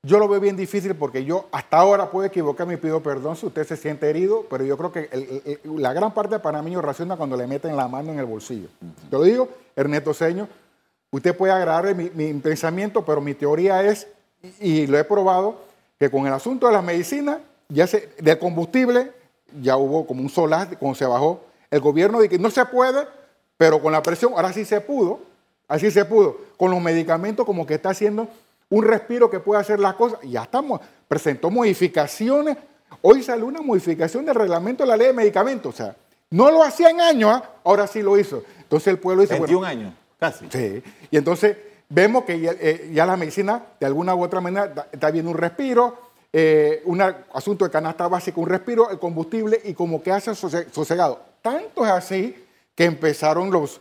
yo 0.02 0.18
lo 0.18 0.28
veo 0.28 0.40
bien 0.40 0.56
difícil 0.56 0.94
porque 0.94 1.24
yo 1.24 1.46
hasta 1.50 1.76
ahora 1.76 2.10
puedo 2.10 2.24
equivocarme 2.24 2.74
y 2.74 2.76
pido 2.76 3.02
perdón 3.02 3.36
si 3.36 3.46
usted 3.46 3.66
se 3.66 3.76
siente 3.76 4.08
herido, 4.08 4.46
pero 4.48 4.64
yo 4.64 4.76
creo 4.76 4.92
que 4.92 5.60
la 5.64 5.92
gran 5.92 6.14
parte 6.14 6.36
de 6.36 6.40
panameños 6.40 6.84
raciona 6.84 7.16
cuando 7.16 7.36
le 7.36 7.46
meten 7.46 7.76
la 7.76 7.88
mano 7.88 8.12
en 8.12 8.18
el 8.20 8.24
bolsillo. 8.24 8.68
Yo 9.10 9.18
lo 9.18 9.24
digo, 9.24 9.48
Ernesto 9.74 10.14
Seño, 10.14 10.48
usted 11.10 11.36
puede 11.36 11.52
agradarle 11.52 11.94
mi, 11.94 12.32
pensamiento, 12.34 13.04
pero 13.04 13.20
mi 13.20 13.34
teoría 13.34 13.82
es, 13.82 14.06
y, 14.60 14.86
lo 14.86 14.98
he 14.98 15.04
probado, 15.04 15.62
que 15.98 16.08
con 16.08 16.26
el 16.28 16.32
asunto 16.32 16.68
de 16.68 16.74
las 16.74 16.84
medicinas, 16.84 17.38
ya 17.68 17.88
se, 17.88 18.10
del 18.18 18.38
combustible, 18.38 19.12
ya 19.60 19.76
hubo 19.76 20.06
como 20.06 20.22
un 20.22 20.28
solaz 20.28 20.68
cuando 20.78 20.94
se 20.94 21.06
bajó. 21.06 21.42
El 21.72 21.80
gobierno 21.80 22.20
dice 22.20 22.36
que 22.36 22.38
no 22.38 22.50
se 22.50 22.64
puede, 22.66 23.06
pero 23.56 23.82
con 23.82 23.92
la 23.92 24.02
presión, 24.02 24.32
ahora 24.36 24.52
sí 24.52 24.64
se 24.64 24.80
pudo, 24.80 25.20
así 25.66 25.90
se 25.90 26.04
pudo. 26.04 26.38
Con 26.56 26.70
los 26.70 26.80
medicamentos 26.80 27.44
como 27.44 27.66
que 27.66 27.74
está 27.74 27.90
haciendo 27.90 28.28
un 28.70 28.84
respiro 28.84 29.30
que 29.30 29.40
puede 29.40 29.60
hacer 29.60 29.80
las 29.80 29.94
cosas. 29.94 30.20
Ya 30.22 30.42
estamos, 30.42 30.80
presentó 31.06 31.50
modificaciones. 31.50 32.56
Hoy 33.02 33.22
salió 33.22 33.46
una 33.46 33.60
modificación 33.60 34.24
del 34.24 34.34
reglamento 34.34 34.82
de 34.82 34.88
la 34.88 34.96
ley 34.96 35.08
de 35.08 35.12
medicamentos. 35.12 35.74
O 35.74 35.76
sea, 35.76 35.96
no 36.30 36.50
lo 36.50 36.62
hacía 36.62 36.90
en 36.90 37.00
años, 37.00 37.30
¿ah? 37.32 37.50
ahora 37.64 37.86
sí 37.86 38.02
lo 38.02 38.18
hizo. 38.18 38.42
Entonces 38.58 38.88
el 38.88 38.98
pueblo 38.98 39.22
dice... 39.22 39.34
21 39.34 39.66
años, 39.66 39.94
casi. 40.18 40.46
Sí. 40.50 40.82
Y 41.10 41.16
entonces 41.16 41.56
vemos 41.88 42.24
que 42.24 42.34
eh, 42.34 42.90
ya, 42.92 43.06
la 43.06 43.16
medicina, 43.16 43.64
de 43.80 43.86
alguna 43.86 44.14
u 44.14 44.22
otra 44.22 44.40
manera, 44.40 44.88
está 44.92 45.10
viendo 45.10 45.30
un 45.30 45.38
respiro, 45.38 45.96
eh, 46.32 46.82
un 46.84 47.00
asunto 47.00 47.64
de 47.64 47.70
canasta 47.70 48.06
básica, 48.08 48.38
un 48.40 48.48
respiro, 48.48 48.90
el 48.90 48.98
combustible 48.98 49.60
y 49.64 49.72
como 49.72 50.02
que 50.02 50.12
hace 50.12 50.34
sosegado. 50.34 51.20
Tanto 51.40 51.86
es 51.86 51.90
así 51.90 52.44
que 52.74 52.84
empezaron 52.84 53.50
los 53.50 53.80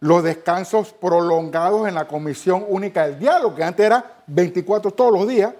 los 0.00 0.22
descansos 0.22 0.92
prolongados 0.92 1.88
en 1.88 1.94
la 1.94 2.06
Comisión 2.06 2.64
Única 2.68 3.06
del 3.06 3.18
Diálogo, 3.18 3.54
que 3.54 3.64
antes 3.64 3.86
era 3.86 4.22
24 4.26 4.90
todos 4.90 5.12
los 5.12 5.26
días, 5.26 5.52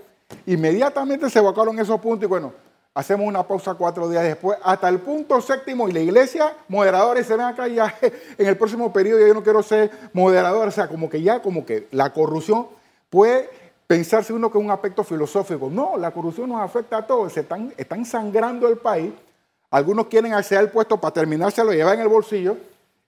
inmediatamente 0.47 1.31
se 1.31 1.39
evacuaron 1.39 1.79
esos 1.79 2.01
puntos 2.01 2.25
y 2.25 2.27
bueno, 2.27 2.53
hacemos 2.95 3.27
una 3.27 3.47
pausa 3.47 3.75
cuatro 3.75 4.09
días 4.09 4.25
después, 4.25 4.59
hasta 4.63 4.89
el 4.89 5.01
punto 5.01 5.41
séptimo, 5.41 5.89
y 5.89 5.93
la 5.93 6.01
iglesia, 6.01 6.57
moderadores, 6.69 7.27
se 7.27 7.37
ven 7.37 7.47
acá 7.47 7.69
ya 7.69 7.95
en 8.39 8.47
el 8.47 8.57
próximo 8.57 8.93
periodo, 8.93 9.27
yo 9.27 9.35
no 9.35 9.43
quiero 9.43 9.63
ser 9.63 9.91
moderador, 10.13 10.69
o 10.69 10.71
sea, 10.71 10.89
como 10.89 11.11
que 11.11 11.21
ya, 11.23 11.43
como 11.43 11.67
que 11.67 11.89
la 11.91 12.13
corrupción 12.13 12.69
puede 13.11 13.51
pensarse 13.87 14.33
uno 14.33 14.51
que 14.51 14.59
es 14.59 14.65
un 14.65 14.71
aspecto 14.71 15.05
filosófico. 15.05 15.71
No, 15.71 15.97
la 15.97 16.11
corrupción 16.11 16.49
nos 16.49 16.61
afecta 16.61 16.99
a 16.99 17.07
todos, 17.07 17.33
se 17.33 17.41
están, 17.41 17.73
están 17.77 18.05
sangrando 18.05 18.67
el 18.69 18.79
país, 18.79 19.13
algunos 19.71 20.07
quieren 20.07 20.33
acceder 20.33 20.61
al 20.61 20.71
puesto 20.71 20.99
para 20.99 21.13
terminarse, 21.13 21.63
lo 21.63 21.73
llevan 21.73 21.95
en 21.95 22.01
el 22.01 22.09
bolsillo, 22.09 22.57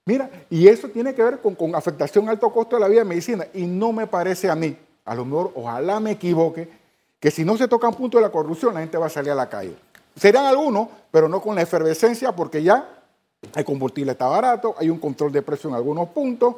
Mira, 0.09 0.27
y 0.49 0.67
eso 0.67 0.89
tiene 0.89 1.13
que 1.13 1.21
ver 1.21 1.39
con, 1.39 1.75
afectación 1.75 2.27
a 2.27 2.31
alto 2.31 2.51
costo 2.51 2.75
de 2.75 2.79
la 2.79 2.87
vida 2.87 3.01
de 3.01 3.05
medicina. 3.05 3.45
Y 3.53 3.67
no 3.67 3.93
me 3.93 4.07
parece 4.07 4.49
a 4.49 4.55
mí, 4.55 4.75
a 5.05 5.13
lo 5.13 5.23
mejor, 5.23 5.51
ojalá 5.53 5.99
me 5.99 6.09
equivoque, 6.09 6.67
que 7.19 7.29
si 7.29 7.45
no 7.45 7.55
se 7.57 7.67
toca 7.67 7.87
un 7.87 7.93
punto 7.93 8.17
de 8.17 8.23
la 8.23 8.31
corrupción, 8.31 8.73
la 8.73 8.79
gente 8.79 8.97
va 8.97 9.05
a 9.05 9.09
salir 9.09 9.29
a 9.29 9.35
la 9.35 9.47
calle. 9.47 9.75
Serán 10.15 10.47
algunos, 10.47 10.87
pero 11.11 11.29
no 11.29 11.39
con 11.39 11.53
la 11.53 11.61
efervescencia, 11.61 12.31
porque 12.35 12.63
ya 12.63 12.89
el 13.55 13.63
combustible 13.63 14.13
está 14.13 14.25
barato, 14.27 14.73
hay 14.79 14.89
un 14.89 14.97
control 14.97 15.31
de 15.31 15.43
precio 15.43 15.69
en 15.69 15.75
algunos 15.75 16.09
puntos. 16.09 16.55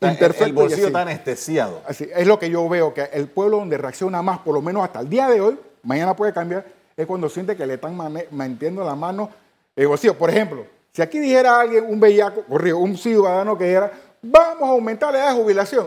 El, 0.00 0.52
bolsillo 0.52 0.88
está 0.88 1.02
anestesiado. 1.02 1.82
Así, 1.86 2.08
es 2.12 2.26
lo 2.26 2.36
que 2.40 2.50
yo 2.50 2.68
veo, 2.68 2.92
que 2.92 3.02
el 3.12 3.28
pueblo 3.28 3.58
donde 3.58 3.78
reacciona 3.78 4.22
más, 4.22 4.40
por 4.40 4.54
lo 4.54 4.60
menos 4.60 4.82
hasta 4.82 4.98
el 4.98 5.08
día 5.08 5.28
de 5.28 5.40
hoy, 5.40 5.56
mañana 5.84 6.16
puede 6.16 6.32
cambiar, 6.32 6.66
es 6.96 7.06
cuando 7.06 7.28
siente 7.28 7.54
que 7.54 7.64
le 7.64 7.74
están 7.74 7.96
metiendo 8.32 8.84
la 8.84 8.96
mano 8.96 9.30
el 9.76 9.86
bolsillo. 9.86 10.18
Por 10.18 10.30
ejemplo, 10.30 10.66
si 10.92 11.00
aquí 11.00 11.18
dijera 11.18 11.58
alguien, 11.58 11.86
un 11.88 11.98
bellaco, 11.98 12.44
un 12.48 12.96
ciudadano 12.96 13.56
que 13.56 13.64
dijera, 13.64 13.92
vamos 14.20 14.68
a 14.68 14.72
aumentar 14.72 15.12
la 15.12 15.20
edad 15.20 15.34
de 15.34 15.42
jubilación. 15.42 15.86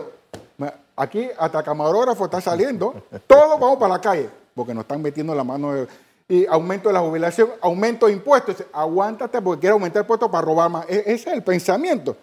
Aquí 0.96 1.28
hasta 1.38 1.62
camarógrafo 1.62 2.24
está 2.24 2.40
saliendo, 2.40 3.02
todos 3.26 3.60
vamos 3.60 3.76
para 3.76 3.94
la 3.94 4.00
calle, 4.00 4.30
porque 4.54 4.72
nos 4.72 4.82
están 4.82 5.02
metiendo 5.02 5.34
la 5.34 5.44
mano 5.44 5.86
y 6.28 6.46
aumento 6.46 6.88
de 6.88 6.94
la 6.94 7.00
jubilación, 7.00 7.50
aumento 7.60 8.06
de 8.06 8.14
impuestos. 8.14 8.64
Aguántate 8.72 9.40
porque 9.40 9.60
quiere 9.60 9.74
aumentar 9.74 10.02
impuestos 10.02 10.30
para 10.30 10.44
robar 10.44 10.70
más. 10.70 10.86
E, 10.88 11.00
ese 11.06 11.30
es 11.30 11.36
el 11.36 11.42
pensamiento. 11.42 12.16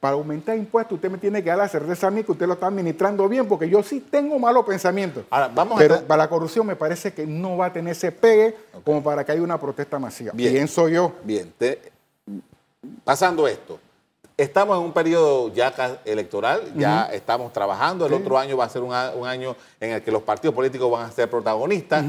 para 0.00 0.14
aumentar 0.14 0.56
impuestos, 0.56 0.94
usted 0.94 1.10
me 1.10 1.18
tiene 1.18 1.42
que 1.42 1.50
dar 1.50 1.58
la 1.58 1.68
certeza 1.68 2.06
a 2.06 2.10
mí 2.10 2.22
que 2.22 2.32
usted 2.32 2.46
lo 2.46 2.54
está 2.54 2.68
administrando 2.68 3.28
bien, 3.28 3.46
porque 3.46 3.68
yo 3.68 3.82
sí 3.82 4.00
tengo 4.00 4.38
malos 4.38 4.64
pensamientos. 4.64 5.24
Pero 5.76 6.00
para 6.02 6.22
la 6.22 6.28
corrupción 6.30 6.66
me 6.66 6.76
parece 6.76 7.12
que 7.12 7.26
no 7.26 7.58
va 7.58 7.66
a 7.66 7.72
tener 7.72 7.92
ese 7.92 8.12
pegue 8.12 8.56
como 8.84 9.02
para 9.02 9.24
que 9.24 9.32
haya 9.32 9.42
una 9.42 9.60
protesta 9.60 9.98
masiva. 9.98 10.32
Bien. 10.34 10.52
Pienso 10.54 10.88
yo. 10.88 11.12
Bien 11.24 11.52
pasando 13.04 13.48
esto, 13.48 13.78
estamos 14.36 14.78
en 14.78 14.84
un 14.84 14.92
periodo 14.92 15.52
ya 15.52 15.72
electoral, 16.04 16.72
ya 16.76 17.06
estamos 17.12 17.52
trabajando, 17.52 18.06
el 18.06 18.14
otro 18.14 18.38
año 18.38 18.56
va 18.56 18.64
a 18.64 18.68
ser 18.68 18.82
un, 18.82 18.94
año 18.94 19.56
en 19.80 19.92
el 19.92 20.02
que 20.02 20.12
los 20.12 20.22
partidos 20.22 20.54
políticos 20.54 20.90
van 20.90 21.06
a 21.06 21.10
ser 21.10 21.28
protagonistas. 21.28 22.04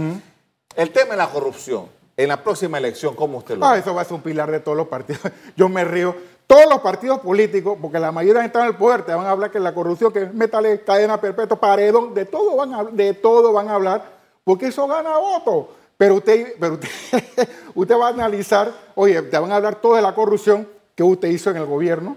El 0.75 0.91
tema 0.91 1.11
de 1.11 1.17
la 1.17 1.29
corrupción, 1.29 1.87
en 2.15 2.27
la 2.27 2.43
próxima 2.43 2.77
elección, 2.77 3.15
¿cómo 3.15 3.39
usted 3.39 3.57
lo 3.57 3.65
ah, 3.65 3.77
Eso 3.77 3.93
va 3.93 4.01
a 4.01 4.05
ser 4.05 4.13
un 4.13 4.21
pilar 4.21 4.51
de 4.51 4.59
todos 4.59 4.77
los 4.77 4.87
partidos. 4.87 5.21
Yo 5.55 5.69
me 5.69 5.83
río. 5.83 6.15
Todos 6.45 6.65
los 6.67 6.79
partidos 6.79 7.19
políticos, 7.19 7.77
porque 7.79 7.99
la 7.99 8.11
mayoría 8.11 8.43
están 8.43 8.63
en 8.63 8.69
el 8.69 8.75
poder, 8.75 9.03
te 9.03 9.13
van 9.13 9.25
a 9.25 9.29
hablar 9.29 9.51
que 9.51 9.59
la 9.59 9.73
corrupción, 9.73 10.11
que 10.11 10.23
es 10.23 10.33
metale, 10.33 10.81
cadena 10.83 11.21
perpetua, 11.21 11.59
paredón, 11.59 12.13
de 12.13 12.25
todo 12.25 12.55
van 12.55 12.73
a, 12.73 12.83
de 12.83 13.13
todo 13.13 13.53
van 13.53 13.69
a 13.69 13.75
hablar, 13.75 14.03
porque 14.43 14.67
eso 14.67 14.87
gana 14.87 15.17
votos. 15.17 15.67
Pero 15.99 16.15
usted, 16.15 16.55
pero 16.57 16.75
usted, 16.75 16.87
usted 17.75 17.95
va 17.97 18.07
a 18.07 18.11
analizar, 18.11 18.71
oye, 18.95 19.21
te 19.21 19.37
van 19.37 19.51
a 19.51 19.57
hablar 19.57 19.81
todo 19.81 19.95
de 19.95 20.01
la 20.01 20.15
corrupción 20.15 20.65
que 20.95 21.03
usted 21.03 21.27
hizo 21.27 21.49
en 21.49 21.57
el 21.57 21.65
gobierno. 21.65 22.15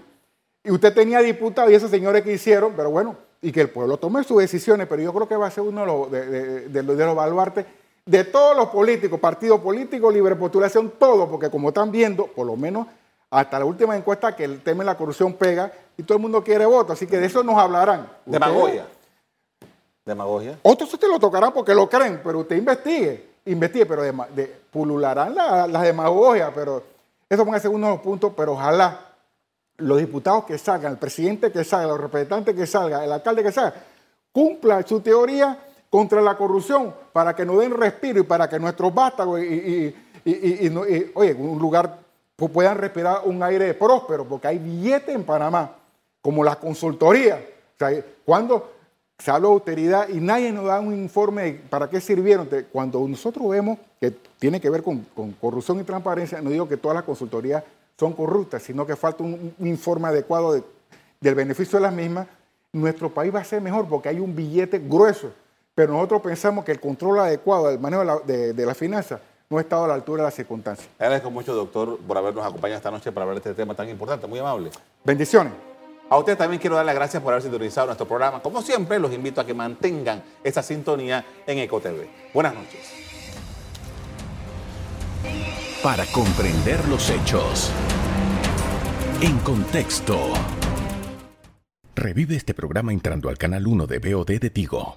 Y 0.63 0.71
usted 0.71 0.93
tenía 0.93 1.19
diputados 1.19 1.69
y 1.69 1.75
esos 1.75 1.91
señores 1.91 2.23
que 2.23 2.31
hicieron, 2.31 2.71
pero 2.77 2.91
bueno, 2.91 3.17
y 3.41 3.51
que 3.51 3.59
el 3.59 3.69
pueblo 3.69 3.97
tome 3.97 4.23
sus 4.23 4.37
decisiones, 4.37 4.87
pero 4.87 5.03
yo 5.03 5.13
creo 5.13 5.27
que 5.27 5.35
va 5.35 5.47
a 5.47 5.51
ser 5.51 5.65
uno 5.65 5.81
de 5.81 5.87
los, 5.87 6.71
de, 6.71 6.81
los 6.81 7.15
baluartes 7.15 7.65
de 8.05 8.23
todos 8.23 8.55
los 8.55 8.69
políticos, 8.69 9.19
partido 9.19 9.61
político, 9.61 10.09
libre 10.09 10.37
postulación, 10.37 10.93
todo, 10.97 11.29
porque 11.29 11.49
como 11.49 11.67
están 11.67 11.91
viendo, 11.91 12.27
por 12.27 12.47
lo 12.47 12.55
menos 12.55 12.87
hasta 13.31 13.59
la 13.59 13.65
última 13.65 13.97
encuesta, 13.97 14.33
que 14.33 14.45
el 14.45 14.61
tema 14.61 14.85
de 14.85 14.91
la 14.91 14.97
corrupción 14.97 15.33
pega 15.33 15.73
y 15.97 16.03
todo 16.03 16.17
el 16.17 16.21
mundo 16.21 16.41
quiere 16.41 16.65
voto, 16.65 16.93
así 16.93 17.05
que 17.05 17.17
de 17.17 17.25
eso 17.25 17.43
nos 17.43 17.57
hablarán. 17.57 18.09
Demagogia. 18.25 18.87
Demagogia. 20.05 20.57
Otros 20.61 20.93
usted 20.93 21.09
lo 21.09 21.19
tocarán 21.19 21.51
porque 21.51 21.75
lo 21.75 21.89
creen, 21.89 22.21
pero 22.23 22.39
usted 22.39 22.55
investigue 22.55 23.32
investigue, 23.45 23.85
pero 23.85 24.03
de, 24.03 24.61
pulularán 24.71 25.35
las 25.35 25.69
la 25.69 25.81
demagogias, 25.81 26.51
pero 26.53 26.83
eso 27.29 27.45
van 27.45 27.55
a 27.55 27.59
ser 27.59 27.71
uno 27.71 27.87
de 27.87 27.93
los 27.93 28.01
puntos, 28.01 28.33
pero 28.35 28.53
ojalá 28.53 28.99
los 29.77 29.97
diputados 29.97 30.45
que 30.45 30.57
salgan, 30.57 30.93
el 30.93 30.97
presidente 30.97 31.51
que 31.51 31.63
salga, 31.63 31.87
los 31.87 31.99
representantes 31.99 32.55
que 32.55 32.67
salgan, 32.67 33.03
el 33.03 33.11
alcalde 33.11 33.43
que 33.43 33.51
salga, 33.51 33.73
cumpla 34.31 34.83
su 34.83 35.01
teoría 35.01 35.57
contra 35.89 36.21
la 36.21 36.35
corrupción 36.37 36.93
para 37.11 37.35
que 37.35 37.45
nos 37.45 37.59
den 37.59 37.71
respiro 37.71 38.19
y 38.19 38.23
para 38.23 38.49
que 38.49 38.59
nuestros 38.59 38.93
vástagos 38.93 39.41
y, 39.41 39.93
oye, 41.13 41.33
un 41.33 41.59
lugar 41.59 41.99
puedan 42.35 42.77
respirar 42.77 43.21
un 43.25 43.41
aire 43.43 43.73
próspero, 43.73 44.25
porque 44.25 44.47
hay 44.47 44.57
billetes 44.57 45.15
en 45.15 45.23
Panamá, 45.23 45.75
como 46.21 46.43
la 46.43 46.55
consultoría. 46.55 47.41
O 47.75 47.77
sea, 47.77 48.03
cuando 48.25 48.72
se 49.23 49.31
habla 49.31 49.47
de 49.47 49.53
austeridad 49.53 50.09
y 50.09 50.19
nadie 50.19 50.51
nos 50.51 50.65
da 50.65 50.81
un 50.81 50.93
informe 50.93 51.43
de 51.43 51.53
para 51.53 51.89
qué 51.89 52.01
sirvieron. 52.01 52.49
Cuando 52.73 53.07
nosotros 53.07 53.47
vemos 53.47 53.79
que 54.01 54.11
tiene 54.37 54.59
que 54.59 54.69
ver 54.69 54.83
con, 54.83 55.05
corrupción 55.39 55.79
y 55.79 55.83
transparencia, 55.83 56.41
no 56.41 56.49
digo 56.49 56.67
que 56.67 56.75
todas 56.75 56.95
las 56.95 57.05
consultorías 57.05 57.63
son 57.97 58.11
corruptas, 58.11 58.63
sino 58.63 58.85
que 58.85 58.97
falta 58.97 59.23
un, 59.23 59.55
informe 59.59 60.09
adecuado 60.09 60.61
del 61.21 61.35
beneficio 61.35 61.79
de 61.79 61.83
las 61.83 61.93
mismas, 61.93 62.27
nuestro 62.73 63.13
país 63.13 63.33
va 63.33 63.39
a 63.39 63.45
ser 63.45 63.61
mejor 63.61 63.87
porque 63.87 64.09
hay 64.09 64.19
un 64.19 64.35
billete 64.35 64.79
grueso 64.79 65.31
pero 65.75 65.93
nosotros 65.93 66.21
pensamos 66.21 66.63
que 66.63 66.71
el 66.71 66.79
control 66.79 67.19
adecuado 67.19 67.69
del 67.69 67.79
manejo 67.79 68.01
de 68.01 68.05
la, 68.05 68.19
de, 68.19 68.53
de 68.53 68.65
la 68.65 68.75
finanza 68.75 69.19
no 69.49 69.57
ha 69.57 69.61
estado 69.61 69.85
a 69.85 69.87
la 69.87 69.95
altura 69.95 70.21
de 70.21 70.27
las 70.27 70.35
circunstancias. 70.35 70.87
Agradezco 70.99 71.31
mucho, 71.31 71.53
doctor, 71.53 71.97
por 71.97 72.17
habernos 72.17 72.45
acompañado 72.45 72.77
esta 72.77 72.91
noche 72.91 73.11
para 73.11 73.23
hablar 73.23 73.41
de 73.41 73.49
este 73.49 73.59
tema 73.59 73.73
tan 73.73 73.89
importante, 73.89 74.27
muy 74.27 74.37
amable. 74.37 74.69
Bendiciones. 75.03 75.72
A 76.09 76.17
ustedes 76.17 76.37
también 76.37 76.59
quiero 76.59 76.75
dar 76.75 76.85
las 76.85 76.95
gracias 76.95 77.23
por 77.23 77.33
haber 77.33 77.43
sintonizado 77.43 77.87
nuestro 77.87 78.07
programa. 78.07 78.41
Como 78.41 78.61
siempre, 78.61 78.99
los 78.99 79.11
invito 79.13 79.41
a 79.41 79.45
que 79.45 79.53
mantengan 79.53 80.23
esa 80.43 80.61
sintonía 80.61 81.25
en 81.47 81.59
EcoTV. 81.59 82.07
Buenas 82.33 82.53
noches. 82.53 82.91
Para 85.81 86.05
comprender 86.07 86.87
los 86.87 87.09
hechos. 87.09 87.71
En 89.21 89.37
contexto. 89.39 90.17
Revive 91.95 92.35
este 92.35 92.53
programa 92.53 92.91
entrando 92.91 93.29
al 93.29 93.37
canal 93.37 93.67
1 93.67 93.87
de 93.87 93.99
BOD 93.99 94.39
de 94.39 94.49
Tigo. 94.49 94.95